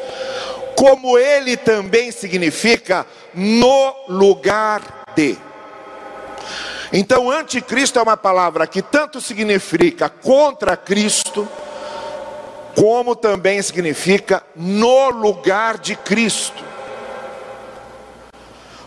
como 0.74 1.16
ele 1.16 1.56
também 1.56 2.10
significa 2.10 3.06
no 3.32 3.94
lugar 4.08 5.04
de. 5.14 5.38
Então, 6.92 7.30
anticristo 7.30 8.00
é 8.00 8.02
uma 8.02 8.16
palavra 8.16 8.66
que 8.66 8.82
tanto 8.82 9.20
significa 9.20 10.08
contra 10.08 10.76
Cristo, 10.76 11.48
como 12.74 13.14
também 13.14 13.62
significa 13.62 14.42
no 14.56 15.10
lugar 15.10 15.78
de 15.78 15.94
Cristo. 15.94 16.64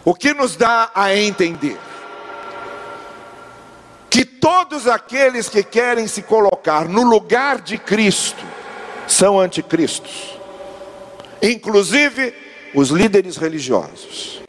O 0.04 0.14
que 0.14 0.34
nos 0.34 0.58
dá 0.58 0.92
a 0.94 1.16
entender 1.16 1.80
que 4.16 4.24
todos 4.24 4.88
aqueles 4.88 5.50
que 5.50 5.62
querem 5.62 6.08
se 6.08 6.22
colocar 6.22 6.88
no 6.88 7.04
lugar 7.04 7.60
de 7.60 7.78
Cristo 7.78 8.46
são 9.06 9.38
anticristos, 9.38 10.40
inclusive 11.42 12.34
os 12.74 12.92
líderes 12.92 13.36
religiosos. 13.36 14.40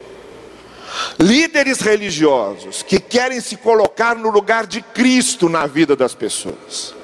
Líderes 1.19 1.81
religiosos 1.81 2.81
que 2.81 2.97
querem 2.97 3.41
se 3.41 3.57
colocar 3.57 4.15
no 4.15 4.29
lugar 4.29 4.65
de 4.65 4.81
Cristo 4.81 5.49
na 5.49 5.67
vida 5.67 5.97
das 5.97 6.15
pessoas. 6.15 6.95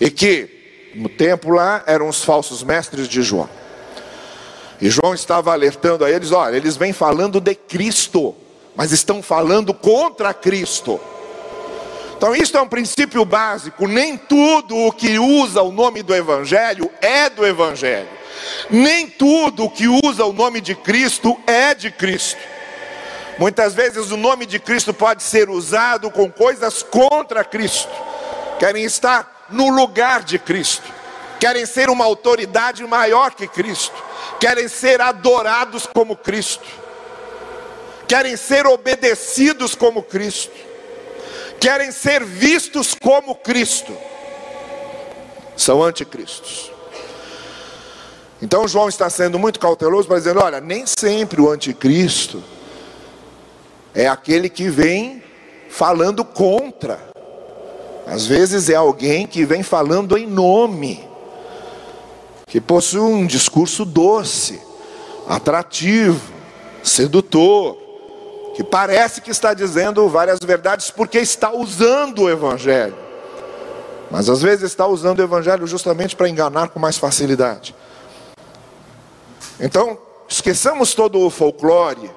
E 0.00 0.10
que, 0.10 0.92
no 0.94 1.10
tempo 1.10 1.50
lá, 1.50 1.84
eram 1.86 2.08
os 2.08 2.24
falsos 2.24 2.62
mestres 2.62 3.06
de 3.06 3.20
João. 3.20 3.50
E 4.80 4.88
João 4.88 5.12
estava 5.12 5.52
alertando 5.52 6.06
a 6.06 6.10
eles: 6.10 6.32
olha, 6.32 6.56
eles 6.56 6.74
vêm 6.74 6.94
falando 6.94 7.38
de 7.38 7.54
Cristo, 7.54 8.34
mas 8.74 8.92
estão 8.92 9.22
falando 9.22 9.74
contra 9.74 10.32
Cristo. 10.32 10.98
Então, 12.16 12.34
isso 12.34 12.56
é 12.56 12.60
um 12.60 12.68
princípio 12.68 13.24
básico. 13.24 13.86
Nem 13.86 14.16
tudo 14.16 14.76
o 14.76 14.92
que 14.92 15.18
usa 15.18 15.62
o 15.62 15.72
nome 15.72 16.02
do 16.02 16.14
Evangelho 16.14 16.90
é 17.00 17.28
do 17.28 17.46
Evangelho. 17.46 18.08
Nem 18.70 19.08
tudo 19.08 19.64
o 19.64 19.70
que 19.70 19.88
usa 19.88 20.24
o 20.24 20.32
nome 20.32 20.60
de 20.60 20.74
Cristo 20.74 21.38
é 21.46 21.74
de 21.74 21.90
Cristo. 21.90 22.40
Muitas 23.38 23.74
vezes 23.74 24.10
o 24.10 24.16
nome 24.16 24.46
de 24.46 24.58
Cristo 24.58 24.94
pode 24.94 25.22
ser 25.22 25.50
usado 25.50 26.10
com 26.10 26.30
coisas 26.30 26.82
contra 26.82 27.44
Cristo. 27.44 27.90
Querem 28.58 28.84
estar 28.84 29.46
no 29.50 29.68
lugar 29.68 30.22
de 30.22 30.38
Cristo. 30.38 30.92
Querem 31.40 31.66
ser 31.66 31.90
uma 31.90 32.04
autoridade 32.04 32.84
maior 32.86 33.34
que 33.34 33.46
Cristo. 33.46 34.02
Querem 34.38 34.68
ser 34.68 35.00
adorados 35.00 35.86
como 35.86 36.16
Cristo. 36.16 36.66
Querem 38.06 38.36
ser 38.36 38.66
obedecidos 38.66 39.74
como 39.74 40.02
Cristo. 40.02 40.52
Querem 41.60 41.90
ser 41.92 42.24
vistos 42.24 42.94
como 42.94 43.34
Cristo. 43.34 43.96
São 45.56 45.82
anticristos. 45.82 46.70
Então 48.42 48.68
João 48.68 48.88
está 48.88 49.08
sendo 49.08 49.38
muito 49.38 49.58
cauteloso 49.58 50.06
para 50.06 50.18
dizer: 50.18 50.36
olha, 50.36 50.60
nem 50.60 50.84
sempre 50.86 51.40
o 51.40 51.50
anticristo 51.50 52.42
é 53.94 54.08
aquele 54.08 54.48
que 54.48 54.68
vem 54.68 55.22
falando 55.70 56.24
contra. 56.24 57.00
Às 58.06 58.26
vezes 58.26 58.68
é 58.68 58.74
alguém 58.74 59.26
que 59.26 59.46
vem 59.46 59.62
falando 59.62 60.18
em 60.18 60.26
nome, 60.26 61.08
que 62.46 62.60
possui 62.60 63.00
um 63.00 63.26
discurso 63.26 63.84
doce, 63.84 64.60
atrativo, 65.26 66.20
sedutor, 66.82 67.78
que 68.54 68.62
parece 68.62 69.20
que 69.20 69.30
está 69.30 69.52
dizendo 69.52 70.08
várias 70.08 70.38
verdades 70.38 70.90
porque 70.90 71.18
está 71.18 71.52
usando 71.52 72.22
o 72.22 72.30
Evangelho, 72.30 72.96
mas 74.10 74.28
às 74.28 74.40
vezes 74.40 74.70
está 74.70 74.86
usando 74.86 75.18
o 75.18 75.22
Evangelho 75.22 75.66
justamente 75.66 76.14
para 76.14 76.28
enganar 76.28 76.68
com 76.68 76.78
mais 76.78 76.96
facilidade. 76.96 77.74
Então, 79.58 79.98
esqueçamos 80.28 80.94
todo 80.94 81.20
o 81.20 81.30
folclore 81.30 82.10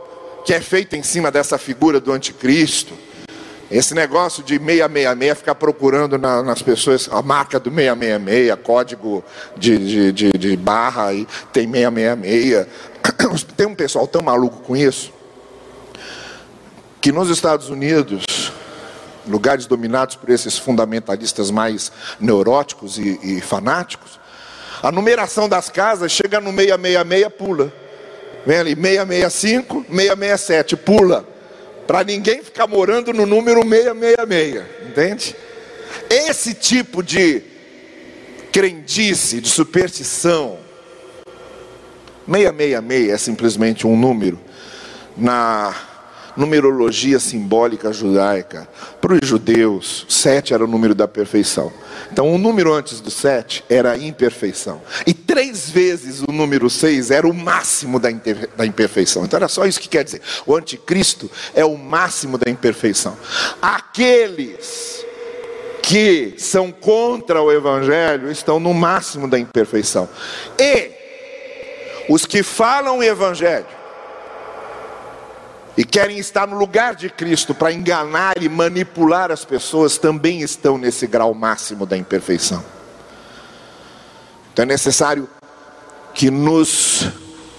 que 0.46 0.54
é 0.54 0.62
feito 0.62 0.96
em 0.96 1.04
cima 1.04 1.30
dessa 1.30 1.58
figura 1.58 2.00
do 2.00 2.12
anticristo. 2.14 2.94
Esse 3.70 3.94
negócio 3.94 4.42
de 4.42 4.58
666, 4.58 5.38
ficar 5.38 5.56
procurando 5.56 6.18
na, 6.18 6.42
nas 6.42 6.62
pessoas 6.62 7.10
a 7.12 7.22
marca 7.22 7.60
do 7.60 7.70
666, 7.70 8.58
código 8.64 9.24
de, 9.58 9.78
de, 9.78 10.12
de, 10.14 10.32
de 10.32 10.56
barra, 10.56 11.14
e 11.14 11.28
tem 11.52 11.70
666. 11.70 12.68
Tem 13.58 13.68
um 13.68 13.76
pessoal 13.76 14.08
tão 14.08 14.22
maluco 14.22 14.62
com 14.62 14.76
isso, 14.76 15.12
que 17.02 17.12
nos 17.12 17.30
Estados 17.30 17.70
Unidos, 17.70 18.52
lugares 19.28 19.66
dominados 19.66 20.16
por 20.16 20.30
esses 20.30 20.58
fundamentalistas 20.58 21.52
mais 21.52 21.92
neuróticos 22.20 22.98
e, 22.98 23.20
e 23.22 23.42
fanáticos, 23.42 24.20
a 24.82 24.92
numeração 24.92 25.50
das 25.50 25.70
casas 25.70 26.12
chega 26.12 26.40
no 26.40 26.52
666, 26.52 27.28
pula. 27.38 27.74
Vem 28.46 28.58
ali, 28.58 28.76
665, 28.76 29.86
667, 29.90 30.78
pula. 30.78 31.28
Para 31.86 32.04
ninguém 32.04 32.44
ficar 32.44 32.68
morando 32.68 33.14
no 33.14 33.26
número 33.26 33.62
666, 33.62 34.64
entende? 34.90 35.36
Esse 36.10 36.54
tipo 36.54 37.02
de 37.02 37.42
crendice, 38.52 39.42
de 39.42 39.50
superstição, 39.50 40.60
666 42.28 43.10
é 43.10 43.18
simplesmente 43.18 43.88
um 43.88 43.98
número 43.98 44.40
na 45.16 45.74
numerologia 46.38 47.20
simbólica 47.20 47.92
judaica. 47.92 48.68
Para 49.02 49.14
os 49.14 49.28
judeus, 49.28 50.06
sete 50.08 50.54
era 50.54 50.64
o 50.64 50.68
número 50.68 50.94
da 50.94 51.08
perfeição. 51.08 51.74
Então, 52.12 52.34
o 52.34 52.38
número 52.38 52.72
antes 52.72 53.02
do 53.02 53.10
sete 53.10 53.64
era 53.68 53.92
a 53.92 53.98
imperfeição. 53.98 54.82
E 55.06 55.14
três 55.14 55.70
vezes 55.70 56.22
o 56.22 56.32
número 56.32 56.70
seis 56.70 57.10
era 57.12 57.28
o 57.28 57.34
máximo 57.34 58.00
da, 58.00 58.10
da 58.56 58.66
imperfeição. 58.66 59.26
Então, 59.26 59.38
era 59.38 59.48
só 59.48 59.66
isso 59.66 59.80
que 59.80 59.90
quer 59.90 60.04
dizer. 60.04 60.22
O 60.46 60.56
anticristo 60.56 61.30
é 61.56 61.66
o 61.66 61.78
máximo 61.78 62.38
da 62.38 62.50
imperfeição. 62.50 63.18
Aqueles 63.62 65.06
que 65.82 66.36
são 66.38 66.72
contra 66.72 67.42
o 67.42 67.52
evangelho 67.52 68.30
estão 68.30 68.60
no 68.60 68.74
máximo 68.74 69.28
da 69.28 69.40
imperfeição. 69.40 70.08
E 70.60 70.92
os 72.10 72.26
que 72.26 72.44
falam 72.44 73.00
o 73.00 73.04
evangelho 73.04 73.77
e 75.78 75.86
querem 75.86 76.18
estar 76.18 76.48
no 76.48 76.58
lugar 76.58 76.96
de 76.96 77.08
Cristo 77.08 77.54
para 77.54 77.72
enganar 77.72 78.42
e 78.42 78.50
manipular 78.50 79.32
as 79.32 79.46
pessoas, 79.46 80.00
também 80.00 80.42
estão 80.42 80.76
nesse 80.76 81.06
grau 81.06 81.34
máximo 81.36 81.86
da 81.86 81.96
imperfeição. 81.96 82.66
Então 84.52 84.64
é 84.64 84.66
necessário 84.66 85.30
que 86.16 86.32
nos 86.32 87.08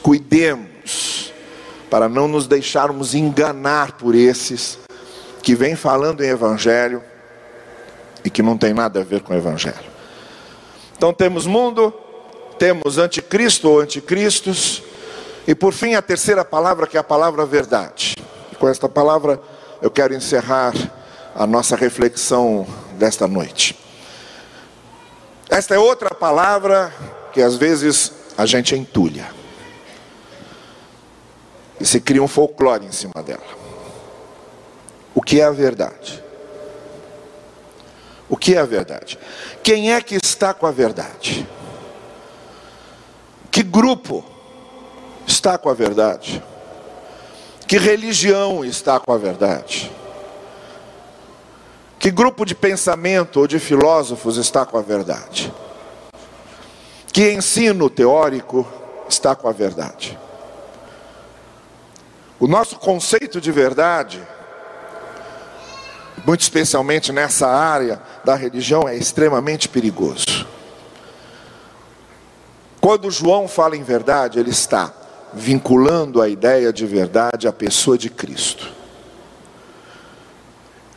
cuidemos 0.03 1.33
para 1.89 2.09
não 2.09 2.27
nos 2.27 2.49
deixarmos 2.49 3.15
enganar 3.15 3.93
por 3.93 4.17
esses 4.17 4.81
que 5.41 5.55
vêm 5.55 5.77
falando 5.77 6.25
em 6.25 6.29
evangelho 6.29 7.01
e 8.25 8.29
que 8.29 8.43
não 8.43 8.59
tem 8.59 8.75
nada 8.75 9.01
a 9.01 9.05
ver 9.05 9.23
com 9.23 9.33
o 9.33 9.37
evangelho. 9.37 9.77
Então 10.97 11.13
temos 11.15 11.47
mundo, 11.47 11.95
temos 12.59 12.99
anticristo 12.99 13.71
ou 13.71 13.81
anticristos, 13.81 14.83
e 15.49 15.55
por 15.55 15.73
fim, 15.73 15.95
a 15.95 16.03
terceira 16.03 16.45
palavra, 16.45 16.87
que 16.87 16.99
é 16.99 17.01
a 17.01 17.03
palavra 17.03 17.47
verdade. 17.47 18.15
E 18.53 18.57
com 18.57 18.69
esta 18.69 18.87
palavra, 18.87 19.41
eu 19.81 19.91
quero 19.91 20.13
encerrar 20.13 20.75
a 21.35 21.47
nossa 21.47 21.75
reflexão 21.75 22.67
desta 22.99 23.27
noite. 23.27 23.75
Esta 25.49 25.75
é 25.75 25.79
outra 25.79 26.15
palavra 26.15 26.93
que 27.33 27.41
às 27.41 27.57
vezes 27.57 28.13
a 28.37 28.45
gente 28.45 28.77
entulha. 28.77 29.27
E 31.81 31.87
se 31.87 31.99
cria 31.99 32.23
um 32.23 32.29
folclore 32.29 32.85
em 32.85 32.93
cima 32.93 33.23
dela. 33.23 33.41
O 35.15 35.23
que 35.23 35.41
é 35.41 35.45
a 35.45 35.51
verdade? 35.51 36.23
O 38.29 38.37
que 38.37 38.55
é 38.55 38.59
a 38.59 38.67
verdade? 38.67 39.19
Quem 39.63 39.95
é 39.95 40.01
que 40.03 40.15
está 40.15 40.53
com 40.53 40.67
a 40.67 40.71
verdade? 40.71 41.49
Que 43.51 43.63
grupo 43.63 44.37
está 45.29 45.59
com 45.59 45.69
a 45.69 45.75
verdade? 45.75 46.43
Que 47.67 47.77
religião 47.77 48.65
está 48.65 48.99
com 48.99 49.13
a 49.13 49.19
verdade? 49.19 49.93
Que 51.99 52.11
grupo 52.11 52.47
de 52.47 52.55
pensamento 52.55 53.41
ou 53.41 53.47
de 53.47 53.59
filósofos 53.59 54.39
está 54.39 54.65
com 54.65 54.79
a 54.79 54.83
verdade? 54.83 55.53
Que 57.13 57.31
ensino 57.31 57.91
teórico 57.91 58.67
está 59.09 59.37
com 59.37 59.49
a 59.49 59.53
verdade? 59.53 60.19
O 62.41 62.47
nosso 62.47 62.79
conceito 62.79 63.39
de 63.41 63.53
verdade, 63.53 64.27
muito 66.25 66.41
especialmente 66.41 67.13
nessa 67.13 67.49
área 67.49 68.01
da 68.25 68.35
religião, 68.35 68.89
é 68.89 68.97
extremamente 68.97 69.69
perigoso. 69.69 70.47
Quando 72.81 73.11
João 73.11 73.47
fala 73.47 73.77
em 73.77 73.83
verdade, 73.83 74.39
ele 74.39 74.51
está 74.51 74.93
vinculando 75.33 76.21
a 76.21 76.29
ideia 76.29 76.73
de 76.73 76.87
verdade 76.87 77.47
à 77.47 77.53
pessoa 77.53 77.97
de 77.99 78.11
Cristo. 78.11 78.73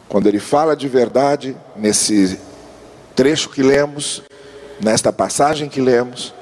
Quando 0.08 0.28
ele 0.28 0.40
fala 0.40 0.76
de 0.76 0.88
verdade, 0.88 1.56
nesse 1.76 2.40
trecho 3.16 3.50
que 3.50 3.64
lemos, 3.64 4.22
nesta 4.82 5.14
passagem 5.14 5.70
que 5.70 5.80
lemos, 5.80 6.34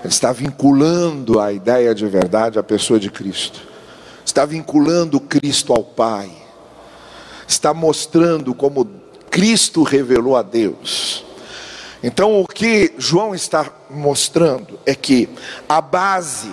ele 0.00 0.12
está 0.12 0.32
vinculando 0.32 1.40
a 1.40 1.52
ideia 1.52 1.94
de 1.94 2.06
verdade 2.06 2.58
à 2.58 2.62
pessoa 2.62 2.98
de 2.98 3.10
Cristo. 3.10 3.60
Está 4.24 4.44
vinculando 4.44 5.20
Cristo 5.20 5.72
ao 5.72 5.82
Pai. 5.82 6.30
Está 7.46 7.74
mostrando 7.74 8.54
como 8.54 8.88
Cristo 9.30 9.82
revelou 9.82 10.36
a 10.36 10.42
Deus. 10.42 11.24
Então, 12.02 12.40
o 12.40 12.46
que 12.46 12.94
João 12.96 13.34
está 13.34 13.70
mostrando 13.90 14.78
é 14.86 14.94
que 14.94 15.28
a 15.68 15.80
base 15.80 16.50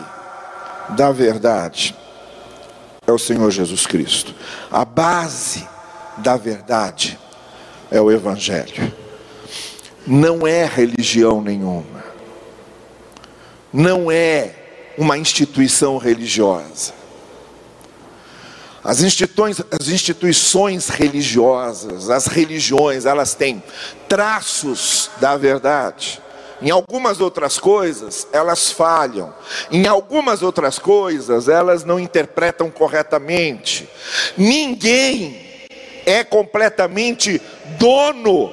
da 0.89 1.12
verdade 1.12 1.95
é 3.08 3.12
o 3.12 3.19
Senhor 3.19 3.50
Jesus 3.52 3.86
Cristo. 3.86 4.34
A 4.71 4.84
base 4.84 5.67
da 6.17 6.38
verdade 6.38 7.19
é 7.91 8.02
o 8.02 8.12
Evangelho. 8.12 8.93
Não 10.08 10.45
é 10.45 10.65
religião 10.65 11.41
nenhuma. 11.41 12.04
Não 13.72 14.10
é 14.10 14.55
uma 14.97 15.18
instituição 15.18 15.97
religiosa. 15.97 16.93
As 18.84 19.01
instituições, 19.01 19.62
as 19.72 19.88
instituições 19.88 20.89
religiosas, 20.89 22.10
as 22.12 22.28
religiões, 22.28 23.05
elas 23.05 23.34
têm 23.34 23.64
traços 24.07 25.10
da 25.20 25.36
verdade. 25.36 26.22
Em 26.66 26.72
algumas 26.72 27.22
outras 27.22 27.59
coisas, 27.59 28.28
elas 28.34 28.72
falham. 28.72 29.32
Em 29.70 29.86
algumas 29.86 30.41
outras 30.41 30.80
coisas, 30.80 31.47
elas 31.47 31.84
não 31.84 31.99
interpretam 31.99 32.72
corretamente. 32.72 33.88
Ninguém 34.36 35.70
é 36.07 36.24
completamente 36.24 37.39
dono 37.78 38.51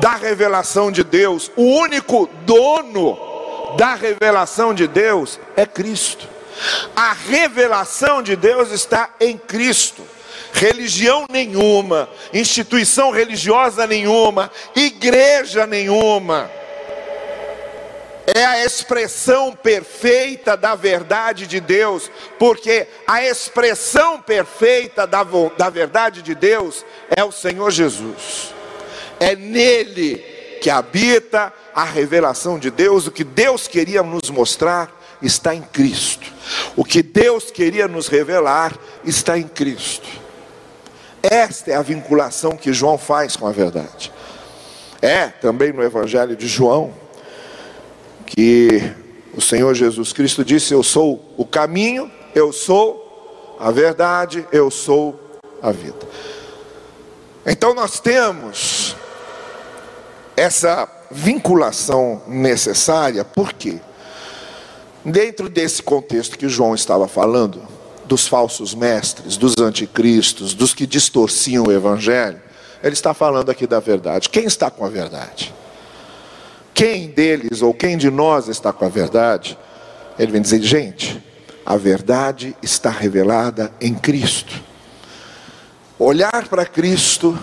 da 0.00 0.16
revelação 0.16 0.90
de 0.90 1.04
Deus. 1.04 1.48
O 1.54 1.62
único 1.62 2.28
dono 2.44 3.16
da 3.76 3.94
revelação 3.94 4.74
de 4.74 4.88
Deus 4.88 5.38
é 5.56 5.64
Cristo. 5.64 6.28
A 6.96 7.12
revelação 7.12 8.20
de 8.20 8.34
Deus 8.34 8.72
está 8.72 9.10
em 9.20 9.38
Cristo. 9.38 10.02
Religião 10.52 11.26
nenhuma, 11.30 12.08
instituição 12.34 13.12
religiosa 13.12 13.86
nenhuma, 13.86 14.50
igreja 14.74 15.68
nenhuma 15.68 16.50
é 18.34 18.44
a 18.44 18.64
expressão 18.64 19.54
perfeita 19.54 20.56
da 20.56 20.74
verdade 20.74 21.46
de 21.46 21.60
Deus, 21.60 22.10
porque 22.38 22.86
a 23.06 23.22
expressão 23.22 24.20
perfeita 24.20 25.06
da, 25.06 25.22
da 25.56 25.68
verdade 25.68 26.22
de 26.22 26.34
Deus 26.34 26.84
é 27.14 27.22
o 27.22 27.32
Senhor 27.32 27.70
Jesus, 27.70 28.54
é 29.20 29.36
nele 29.36 30.16
que 30.60 30.70
habita 30.70 31.52
a 31.74 31.84
revelação 31.84 32.58
de 32.58 32.70
Deus, 32.70 33.06
o 33.06 33.10
que 33.10 33.24
Deus 33.24 33.68
queria 33.68 34.02
nos 34.02 34.30
mostrar 34.30 34.90
está 35.20 35.54
em 35.54 35.62
Cristo, 35.62 36.32
o 36.74 36.84
que 36.84 37.02
Deus 37.02 37.50
queria 37.50 37.86
nos 37.86 38.08
revelar 38.08 38.76
está 39.04 39.38
em 39.38 39.46
Cristo. 39.46 40.08
Esta 41.22 41.70
é 41.70 41.74
a 41.74 41.82
vinculação 41.82 42.56
que 42.56 42.72
João 42.72 42.98
faz 42.98 43.36
com 43.36 43.46
a 43.46 43.52
verdade. 43.52 44.12
É 45.00 45.28
também 45.28 45.72
no 45.72 45.82
Evangelho 45.82 46.34
de 46.34 46.48
João, 46.48 46.92
que 48.34 48.92
o 49.34 49.40
Senhor 49.40 49.74
Jesus 49.74 50.12
Cristo 50.12 50.44
disse: 50.44 50.74
Eu 50.74 50.82
sou 50.82 51.34
o 51.36 51.44
caminho, 51.44 52.10
eu 52.34 52.52
sou 52.52 53.56
a 53.58 53.70
verdade, 53.70 54.46
eu 54.50 54.70
sou 54.70 55.18
a 55.62 55.70
vida. 55.70 56.06
Então 57.46 57.74
nós 57.74 58.00
temos 58.00 58.96
essa 60.36 60.88
vinculação 61.10 62.22
necessária, 62.26 63.24
por 63.24 63.52
quê? 63.52 63.78
Dentro 65.04 65.48
desse 65.48 65.82
contexto 65.82 66.38
que 66.38 66.48
João 66.48 66.74
estava 66.74 67.06
falando, 67.06 67.60
dos 68.04 68.26
falsos 68.26 68.74
mestres, 68.74 69.36
dos 69.36 69.54
anticristos, 69.58 70.54
dos 70.54 70.74
que 70.74 70.86
distorciam 70.86 71.64
o 71.64 71.72
evangelho, 71.72 72.40
ele 72.82 72.94
está 72.94 73.14
falando 73.14 73.50
aqui 73.50 73.66
da 73.66 73.80
verdade. 73.80 74.28
Quem 74.28 74.44
está 74.44 74.70
com 74.70 74.84
a 74.84 74.88
verdade? 74.88 75.54
Quem 76.82 77.06
deles 77.06 77.62
ou 77.62 77.72
quem 77.72 77.96
de 77.96 78.10
nós 78.10 78.48
está 78.48 78.72
com 78.72 78.84
a 78.84 78.88
verdade, 78.88 79.56
ele 80.18 80.32
vem 80.32 80.42
dizer: 80.42 80.60
gente, 80.62 81.22
a 81.64 81.76
verdade 81.76 82.56
está 82.60 82.90
revelada 82.90 83.72
em 83.80 83.94
Cristo. 83.94 84.60
Olhar 85.96 86.48
para 86.48 86.66
Cristo, 86.66 87.38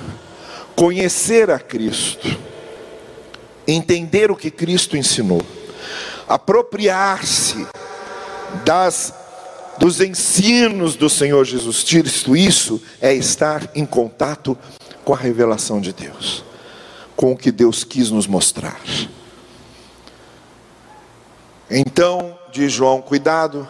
conhecer 0.75 1.49
a 1.49 1.57
Cristo, 1.57 2.37
entender 3.65 4.29
o 4.29 4.35
que 4.35 4.51
Cristo 4.51 4.97
ensinou, 4.97 5.41
apropriar-se 6.27 7.65
das 8.65 9.13
dos 9.77 10.01
ensinos 10.01 10.97
do 10.97 11.09
Senhor 11.09 11.45
Jesus 11.45 11.81
Cristo, 11.81 12.35
isso 12.35 12.81
é 12.99 13.13
estar 13.13 13.71
em 13.73 13.85
contato 13.85 14.57
com 15.05 15.13
a 15.13 15.17
revelação 15.17 15.79
de 15.79 15.93
Deus, 15.93 16.43
com 17.15 17.31
o 17.31 17.37
que 17.37 17.53
Deus 17.53 17.85
quis 17.85 18.11
nos 18.11 18.27
mostrar. 18.27 18.77
Então, 21.69 22.37
diz 22.51 22.73
João, 22.73 22.99
cuidado 22.99 23.67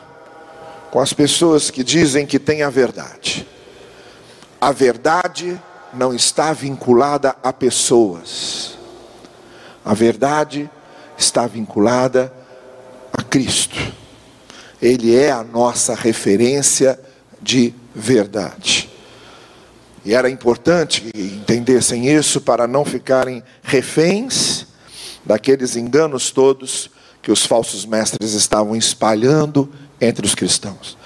com 0.89 1.02
as 1.02 1.12
pessoas 1.12 1.70
que 1.70 1.84
dizem 1.84 2.26
que 2.26 2.39
têm 2.39 2.64
a 2.64 2.70
verdade. 2.70 3.45
A 4.60 4.72
verdade 4.72 5.60
não 5.93 6.14
está 6.14 6.54
vinculada 6.54 7.36
a 7.43 7.52
pessoas. 7.52 8.78
A 9.84 9.93
verdade 9.93 10.70
está 11.18 11.45
vinculada 11.45 12.32
a 13.12 13.22
Cristo. 13.22 13.78
Ele 14.82 15.14
é 15.14 15.30
a 15.30 15.43
nossa 15.43 15.93
referência 15.93 16.97
de 17.41 17.74
verdade. 17.93 18.89
E 20.06 20.14
era 20.14 20.30
importante 20.30 21.02
que 21.02 21.22
entendessem 21.22 22.08
isso 22.08 22.39
para 22.39 22.66
não 22.66 22.86
ficarem 22.86 23.43
reféns 23.62 24.68
daqueles 25.26 25.76
enganos 25.76 26.32
todos 26.32 26.89
que 27.22 27.32
os 27.32 27.45
falsos 27.45 27.86
mestres 27.86 28.34
estavam 28.34 28.76
espalhando 28.76 29.72
entre 29.99 30.26
os 30.26 30.36
cristãos. 30.36 30.97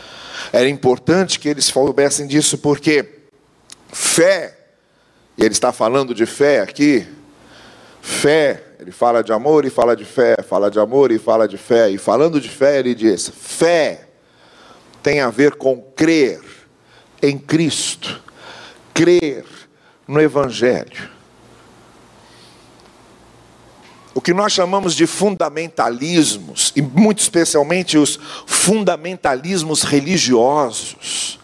Era 0.52 0.70
importante 0.70 1.40
que 1.40 1.50
eles 1.50 1.66
soubessem 1.66 2.28
disso, 2.28 2.58
porque 2.58 3.10
fé, 3.92 4.58
e 5.38 5.44
ele 5.44 5.54
está 5.54 5.72
falando 5.72 6.14
de 6.14 6.26
fé 6.26 6.60
aqui, 6.60 7.08
fé, 8.02 8.64
ele 8.80 8.92
fala 8.92 9.24
de 9.24 9.32
amor 9.32 9.66
e 9.66 9.70
fala 9.70 9.96
de 9.96 10.06
fé, 10.06 10.36
fala 10.48 10.70
de 10.70 10.80
amor 10.80 11.12
e 11.12 11.18
fala 11.18 11.48
de 11.48 11.58
fé, 11.58 11.90
e 11.90 11.98
falando 11.98 12.40
de 12.40 12.50
fé, 12.50 12.80
ele 12.80 12.94
diz: 12.94 13.32
fé 13.36 14.08
tem 15.02 15.22
a 15.22 15.30
ver 15.30 15.56
com 15.56 15.82
crer 15.96 16.40
em 17.22 17.38
Cristo, 17.38 18.22
crer 18.94 19.46
no 20.08 20.22
Evangelho. 20.22 21.13
O 24.14 24.22
que 24.22 24.34
nós 24.34 24.54
chamamos 24.54 24.96
de 24.96 25.08
fundamentalismos, 25.08 26.72
e 26.76 26.82
muito 26.82 27.20
especialmente 27.20 27.98
os 27.98 28.20
fundamentalismos 28.46 29.82
religiosos, 29.82 31.40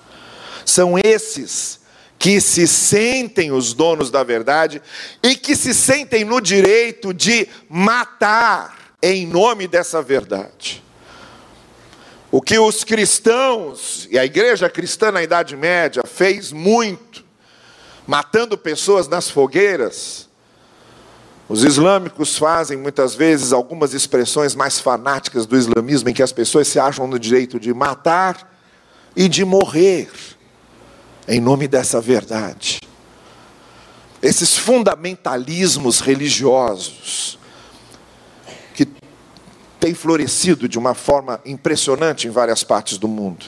são 0.65 0.95
esses 1.03 1.79
que 2.19 2.39
se 2.41 2.67
sentem 2.67 3.51
os 3.51 3.73
donos 3.73 4.11
da 4.11 4.23
verdade 4.23 4.81
e 5.23 5.35
que 5.35 5.55
se 5.55 5.73
sentem 5.73 6.23
no 6.23 6.39
direito 6.39 7.13
de 7.13 7.47
matar 7.67 8.77
em 9.01 9.25
nome 9.25 9.67
dessa 9.67 10.01
verdade. 10.01 10.83
O 12.31 12.41
que 12.41 12.59
os 12.59 12.83
cristãos 12.83 14.07
e 14.11 14.19
a 14.19 14.25
igreja 14.25 14.69
cristã 14.69 15.11
na 15.11 15.23
Idade 15.23 15.55
Média 15.55 16.03
fez 16.05 16.51
muito, 16.51 17.25
matando 18.05 18.55
pessoas 18.55 19.07
nas 19.07 19.29
fogueiras, 19.29 20.28
os 21.49 21.63
islâmicos 21.63 22.37
fazem 22.37 22.77
muitas 22.77 23.15
vezes 23.15 23.51
algumas 23.51 23.95
expressões 23.95 24.53
mais 24.53 24.79
fanáticas 24.79 25.47
do 25.47 25.57
islamismo, 25.57 26.07
em 26.07 26.13
que 26.13 26.21
as 26.21 26.31
pessoas 26.31 26.67
se 26.67 26.79
acham 26.79 27.07
no 27.07 27.17
direito 27.17 27.59
de 27.59 27.73
matar 27.73 28.55
e 29.15 29.27
de 29.27 29.43
morrer, 29.43 30.11
em 31.27 31.41
nome 31.41 31.67
dessa 31.67 31.99
verdade. 31.99 32.79
Esses 34.21 34.55
fundamentalismos 34.59 36.01
religiosos, 36.01 37.39
que 38.75 38.87
têm 39.79 39.95
florescido 39.95 40.69
de 40.69 40.77
uma 40.77 40.93
forma 40.93 41.41
impressionante 41.43 42.27
em 42.27 42.29
várias 42.29 42.63
partes 42.63 42.99
do 42.99 43.07
mundo, 43.07 43.47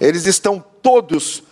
eles 0.00 0.24
estão 0.24 0.64
todos 0.80 1.42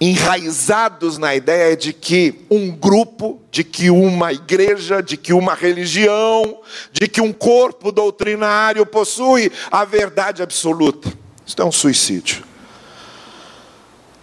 enraizados 0.00 1.18
na 1.18 1.34
ideia 1.34 1.76
de 1.76 1.92
que 1.92 2.46
um 2.50 2.70
grupo, 2.70 3.40
de 3.50 3.64
que 3.64 3.90
uma 3.90 4.32
igreja, 4.32 5.02
de 5.02 5.16
que 5.16 5.32
uma 5.32 5.54
religião, 5.54 6.60
de 6.92 7.08
que 7.08 7.20
um 7.20 7.32
corpo 7.32 7.90
doutrinário 7.90 8.86
possui 8.86 9.50
a 9.70 9.84
verdade 9.84 10.42
absoluta. 10.42 11.12
Isso 11.44 11.60
é 11.60 11.64
um 11.64 11.72
suicídio. 11.72 12.44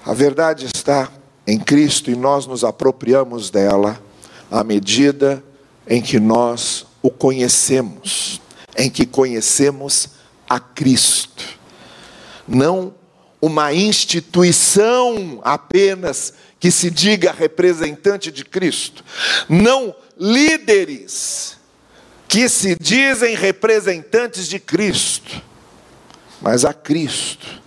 A 0.05 0.13
verdade 0.13 0.67
está 0.73 1.11
em 1.45 1.59
Cristo 1.59 2.09
e 2.09 2.15
nós 2.15 2.45
nos 2.45 2.63
apropriamos 2.63 3.49
dela 3.49 3.99
à 4.49 4.63
medida 4.63 5.43
em 5.88 6.01
que 6.01 6.19
nós 6.19 6.86
o 7.01 7.09
conhecemos, 7.09 8.41
em 8.78 8.89
que 8.89 9.05
conhecemos 9.05 10.09
a 10.47 10.59
Cristo. 10.59 11.43
Não 12.47 12.93
uma 13.45 13.71
instituição 13.71 15.39
apenas 15.43 16.33
que 16.59 16.71
se 16.71 16.89
diga 16.89 17.31
representante 17.31 18.31
de 18.31 18.43
Cristo, 18.43 19.05
não 19.47 19.95
líderes 20.19 21.55
que 22.27 22.49
se 22.49 22.75
dizem 22.79 23.35
representantes 23.35 24.47
de 24.47 24.57
Cristo, 24.57 25.43
mas 26.41 26.65
a 26.65 26.73
Cristo. 26.73 27.61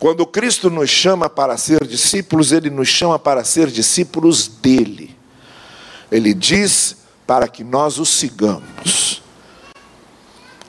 Quando 0.00 0.26
Cristo 0.26 0.68
nos 0.68 0.90
chama 0.90 1.30
para 1.30 1.56
ser 1.56 1.86
discípulos, 1.86 2.50
Ele 2.50 2.70
nos 2.70 2.88
chama 2.88 3.20
para 3.20 3.44
ser 3.44 3.68
discípulos 3.68 4.48
dele. 4.48 5.16
Ele 6.10 6.34
diz 6.34 6.96
para 7.24 7.46
que 7.46 7.62
nós 7.62 7.98
o 7.98 8.04
sigamos. 8.04 9.22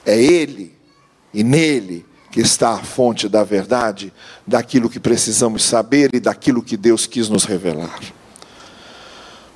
É 0.06 0.16
Ele 0.22 0.72
e 1.34 1.42
nele 1.42 2.11
que 2.32 2.40
está 2.40 2.70
a 2.70 2.78
fonte 2.78 3.28
da 3.28 3.44
verdade, 3.44 4.10
daquilo 4.46 4.88
que 4.88 4.98
precisamos 4.98 5.62
saber 5.62 6.14
e 6.14 6.18
daquilo 6.18 6.62
que 6.62 6.78
Deus 6.78 7.04
quis 7.04 7.28
nos 7.28 7.44
revelar. 7.44 8.00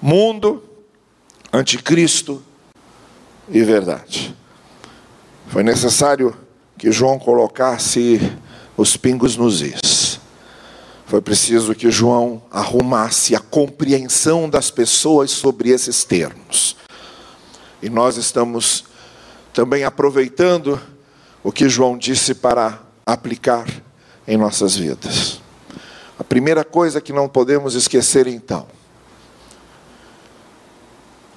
Mundo, 0.00 0.62
anticristo 1.50 2.42
e 3.48 3.62
verdade. 3.62 4.36
Foi 5.48 5.62
necessário 5.62 6.36
que 6.76 6.92
João 6.92 7.18
colocasse 7.18 8.20
os 8.76 8.94
pingos 8.94 9.38
nos 9.38 9.62
is. 9.62 10.20
Foi 11.06 11.22
preciso 11.22 11.74
que 11.74 11.90
João 11.90 12.42
arrumasse 12.50 13.34
a 13.34 13.40
compreensão 13.40 14.50
das 14.50 14.70
pessoas 14.70 15.30
sobre 15.30 15.70
esses 15.70 16.04
termos. 16.04 16.76
E 17.80 17.88
nós 17.88 18.18
estamos 18.18 18.84
também 19.54 19.82
aproveitando 19.82 20.78
o 21.47 21.53
que 21.53 21.68
João 21.68 21.97
disse 21.97 22.34
para 22.34 22.80
aplicar 23.07 23.68
em 24.26 24.36
nossas 24.36 24.74
vidas. 24.74 25.40
A 26.18 26.24
primeira 26.24 26.64
coisa 26.64 27.01
que 27.01 27.12
não 27.12 27.28
podemos 27.28 27.76
esquecer 27.76 28.26
então 28.26 28.66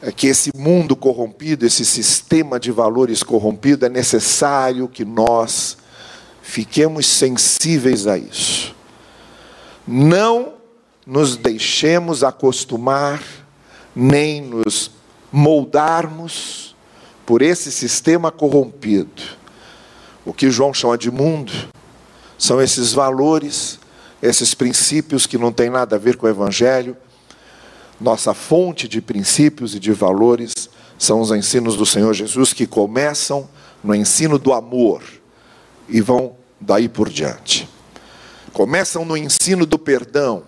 é 0.02 0.12
que 0.12 0.26
esse 0.26 0.50
mundo 0.58 0.96
corrompido, 0.96 1.64
esse 1.64 1.86
sistema 1.86 2.60
de 2.60 2.72
valores 2.72 3.22
corrompido, 3.22 3.86
é 3.86 3.90
necessário 3.90 4.88
que 4.88 5.06
nós 5.06 5.78
fiquemos 6.42 7.06
sensíveis 7.06 8.08
a 8.08 8.18
isso. 8.18 8.76
Não 9.88 10.54
nos 11.06 11.38
deixemos 11.38 12.24
acostumar, 12.24 13.22
nem 13.96 14.42
nos 14.42 14.90
moldarmos 15.32 16.76
por 17.28 17.44
esse 17.44 17.72
sistema 17.72 18.32
corrompido. 18.32 19.38
O 20.30 20.34
que 20.34 20.52
João 20.52 20.72
chama 20.72 20.96
de 20.96 21.10
mundo 21.10 21.52
são 22.38 22.62
esses 22.62 22.94
valores, 22.94 23.80
esses 24.22 24.54
princípios 24.54 25.26
que 25.26 25.40
não 25.40 25.52
têm 25.52 25.72
nada 25.72 25.96
a 25.96 26.00
ver 26.00 26.18
com 26.18 26.28
o 26.28 26.30
Evangelho. 26.30 26.96
Nossa 28.00 28.36
fonte 28.36 28.88
de 28.88 29.02
princípios 29.02 29.74
e 29.74 29.80
de 29.80 29.92
valores 29.92 30.54
são 31.00 31.20
os 31.20 31.32
ensinos 31.32 31.76
do 31.76 31.84
Senhor 31.84 32.14
Jesus 32.14 32.54
que 32.54 32.68
começam 32.68 33.50
no 33.84 33.96
ensino 33.96 34.38
do 34.38 34.54
amor 34.54 35.02
e 35.88 36.00
vão 36.00 36.36
daí 36.62 36.88
por 36.88 37.10
diante. 37.10 37.68
Começam 38.54 39.04
no 39.04 39.18
ensino 39.18 39.66
do 39.66 39.80
perdão, 39.80 40.44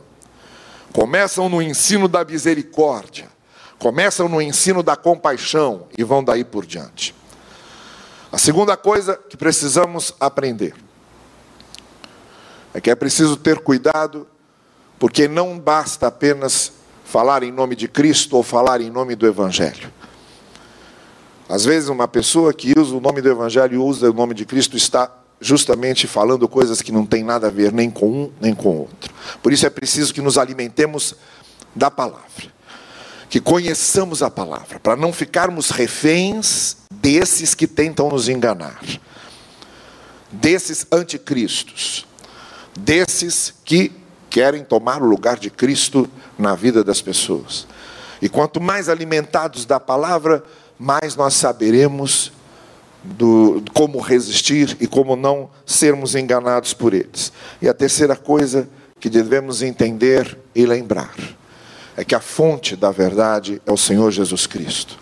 começam 0.93 1.49
no 1.49 1.59
ensino 1.59 2.07
da 2.07 2.23
misericórdia, 2.23 3.27
começam 3.79 4.29
no 4.29 4.43
ensino 4.43 4.83
da 4.83 4.95
compaixão 4.95 5.87
e 5.97 6.03
vão 6.03 6.23
daí 6.23 6.43
por 6.43 6.67
diante. 6.67 7.15
A 8.31 8.37
segunda 8.37 8.77
coisa 8.77 9.17
que 9.17 9.35
precisamos 9.35 10.13
aprender 10.19 10.73
é 12.73 12.79
que 12.79 12.89
é 12.89 12.95
preciso 12.95 13.35
ter 13.35 13.59
cuidado, 13.59 14.25
porque 14.97 15.27
não 15.27 15.59
basta 15.59 16.07
apenas 16.07 16.71
falar 17.03 17.43
em 17.43 17.51
nome 17.51 17.75
de 17.75 17.89
Cristo 17.89 18.37
ou 18.37 18.43
falar 18.43 18.79
em 18.79 18.89
nome 18.89 19.15
do 19.15 19.27
Evangelho. 19.27 19.91
Às 21.49 21.65
vezes, 21.65 21.89
uma 21.89 22.07
pessoa 22.07 22.53
que 22.53 22.73
usa 22.79 22.95
o 22.95 23.01
nome 23.01 23.21
do 23.21 23.29
Evangelho 23.29 23.73
e 23.73 23.77
usa 23.77 24.09
o 24.09 24.13
nome 24.13 24.33
de 24.33 24.45
Cristo 24.45 24.77
está 24.77 25.11
justamente 25.41 26.07
falando 26.07 26.47
coisas 26.47 26.81
que 26.81 26.91
não 26.91 27.05
têm 27.05 27.23
nada 27.23 27.47
a 27.47 27.49
ver 27.49 27.73
nem 27.73 27.89
com 27.89 28.09
um 28.09 28.31
nem 28.39 28.53
com 28.53 28.77
outro. 28.77 29.13
Por 29.43 29.51
isso 29.51 29.65
é 29.65 29.69
preciso 29.69 30.13
que 30.13 30.21
nos 30.21 30.37
alimentemos 30.37 31.15
da 31.75 31.91
palavra, 31.91 32.53
que 33.31 33.39
conheçamos 33.39 34.21
a 34.21 34.29
palavra, 34.29 34.77
para 34.77 34.97
não 34.97 35.13
ficarmos 35.13 35.69
reféns 35.69 36.75
desses 36.91 37.55
que 37.55 37.65
tentam 37.65 38.09
nos 38.09 38.27
enganar, 38.27 38.81
desses 40.29 40.85
anticristos, 40.91 42.05
desses 42.77 43.53
que 43.63 43.89
querem 44.29 44.65
tomar 44.65 45.01
o 45.01 45.05
lugar 45.05 45.39
de 45.39 45.49
Cristo 45.49 46.09
na 46.37 46.55
vida 46.55 46.83
das 46.83 47.01
pessoas. 47.01 47.65
E 48.21 48.27
quanto 48.27 48.59
mais 48.59 48.89
alimentados 48.89 49.65
da 49.65 49.79
palavra, 49.79 50.43
mais 50.77 51.15
nós 51.15 51.33
saberemos 51.33 52.33
do, 53.01 53.63
como 53.73 54.01
resistir 54.01 54.75
e 54.81 54.85
como 54.85 55.15
não 55.15 55.49
sermos 55.65 56.15
enganados 56.15 56.73
por 56.73 56.93
eles. 56.93 57.31
E 57.61 57.69
a 57.69 57.73
terceira 57.73 58.17
coisa 58.17 58.67
que 58.99 59.09
devemos 59.09 59.61
entender 59.61 60.37
e 60.53 60.65
lembrar 60.65 61.15
é 61.95 62.03
que 62.03 62.15
a 62.15 62.19
fonte 62.19 62.75
da 62.75 62.91
verdade 62.91 63.61
é 63.65 63.71
o 63.71 63.77
Senhor 63.77 64.11
Jesus 64.11 64.47
Cristo. 64.47 64.97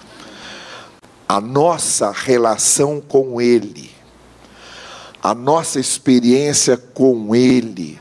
A 1.28 1.40
nossa 1.40 2.12
relação 2.12 3.00
com 3.00 3.40
Ele, 3.40 3.92
a 5.22 5.34
nossa 5.36 5.80
experiência 5.80 6.76
com 6.76 7.36
Ele 7.36 8.00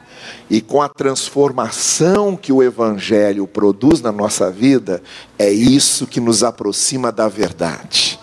e 0.48 0.60
com 0.60 0.80
a 0.80 0.88
transformação 0.88 2.36
que 2.36 2.52
o 2.52 2.62
Evangelho 2.62 3.46
produz 3.46 4.00
na 4.00 4.10
nossa 4.10 4.50
vida, 4.50 5.02
é 5.38 5.50
isso 5.50 6.06
que 6.06 6.20
nos 6.20 6.42
aproxima 6.42 7.12
da 7.12 7.28
verdade. 7.28 8.18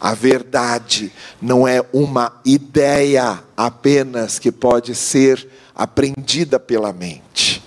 A 0.00 0.14
verdade 0.14 1.12
não 1.42 1.66
é 1.66 1.84
uma 1.92 2.40
ideia 2.44 3.42
apenas 3.56 4.38
que 4.38 4.52
pode 4.52 4.94
ser 4.94 5.48
aprendida 5.74 6.60
pela 6.60 6.92
mente. 6.92 7.60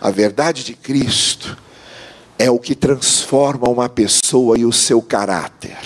A 0.00 0.10
verdade 0.10 0.64
de 0.64 0.74
Cristo 0.74 1.56
é 2.38 2.50
o 2.50 2.58
que 2.58 2.74
transforma 2.74 3.68
uma 3.68 3.88
pessoa 3.88 4.58
e 4.58 4.64
o 4.64 4.72
seu 4.72 5.00
caráter. 5.00 5.76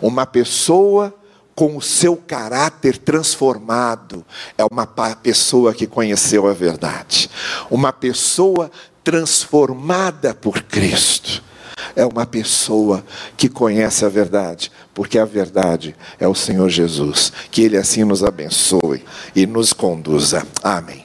Uma 0.00 0.26
pessoa 0.26 1.14
com 1.54 1.76
o 1.76 1.82
seu 1.82 2.16
caráter 2.16 2.96
transformado 2.98 4.24
é 4.56 4.64
uma 4.70 4.86
pessoa 4.86 5.74
que 5.74 5.86
conheceu 5.86 6.46
a 6.48 6.52
verdade. 6.52 7.28
Uma 7.70 7.92
pessoa 7.92 8.70
transformada 9.02 10.34
por 10.34 10.62
Cristo 10.62 11.42
é 11.96 12.06
uma 12.06 12.24
pessoa 12.24 13.04
que 13.36 13.48
conhece 13.48 14.04
a 14.04 14.08
verdade, 14.08 14.70
porque 14.94 15.18
a 15.18 15.24
verdade 15.24 15.96
é 16.20 16.28
o 16.28 16.34
Senhor 16.34 16.68
Jesus. 16.68 17.32
Que 17.50 17.62
Ele 17.62 17.76
assim 17.76 18.04
nos 18.04 18.22
abençoe 18.22 19.04
e 19.34 19.46
nos 19.46 19.72
conduza. 19.72 20.46
Amém. 20.62 21.04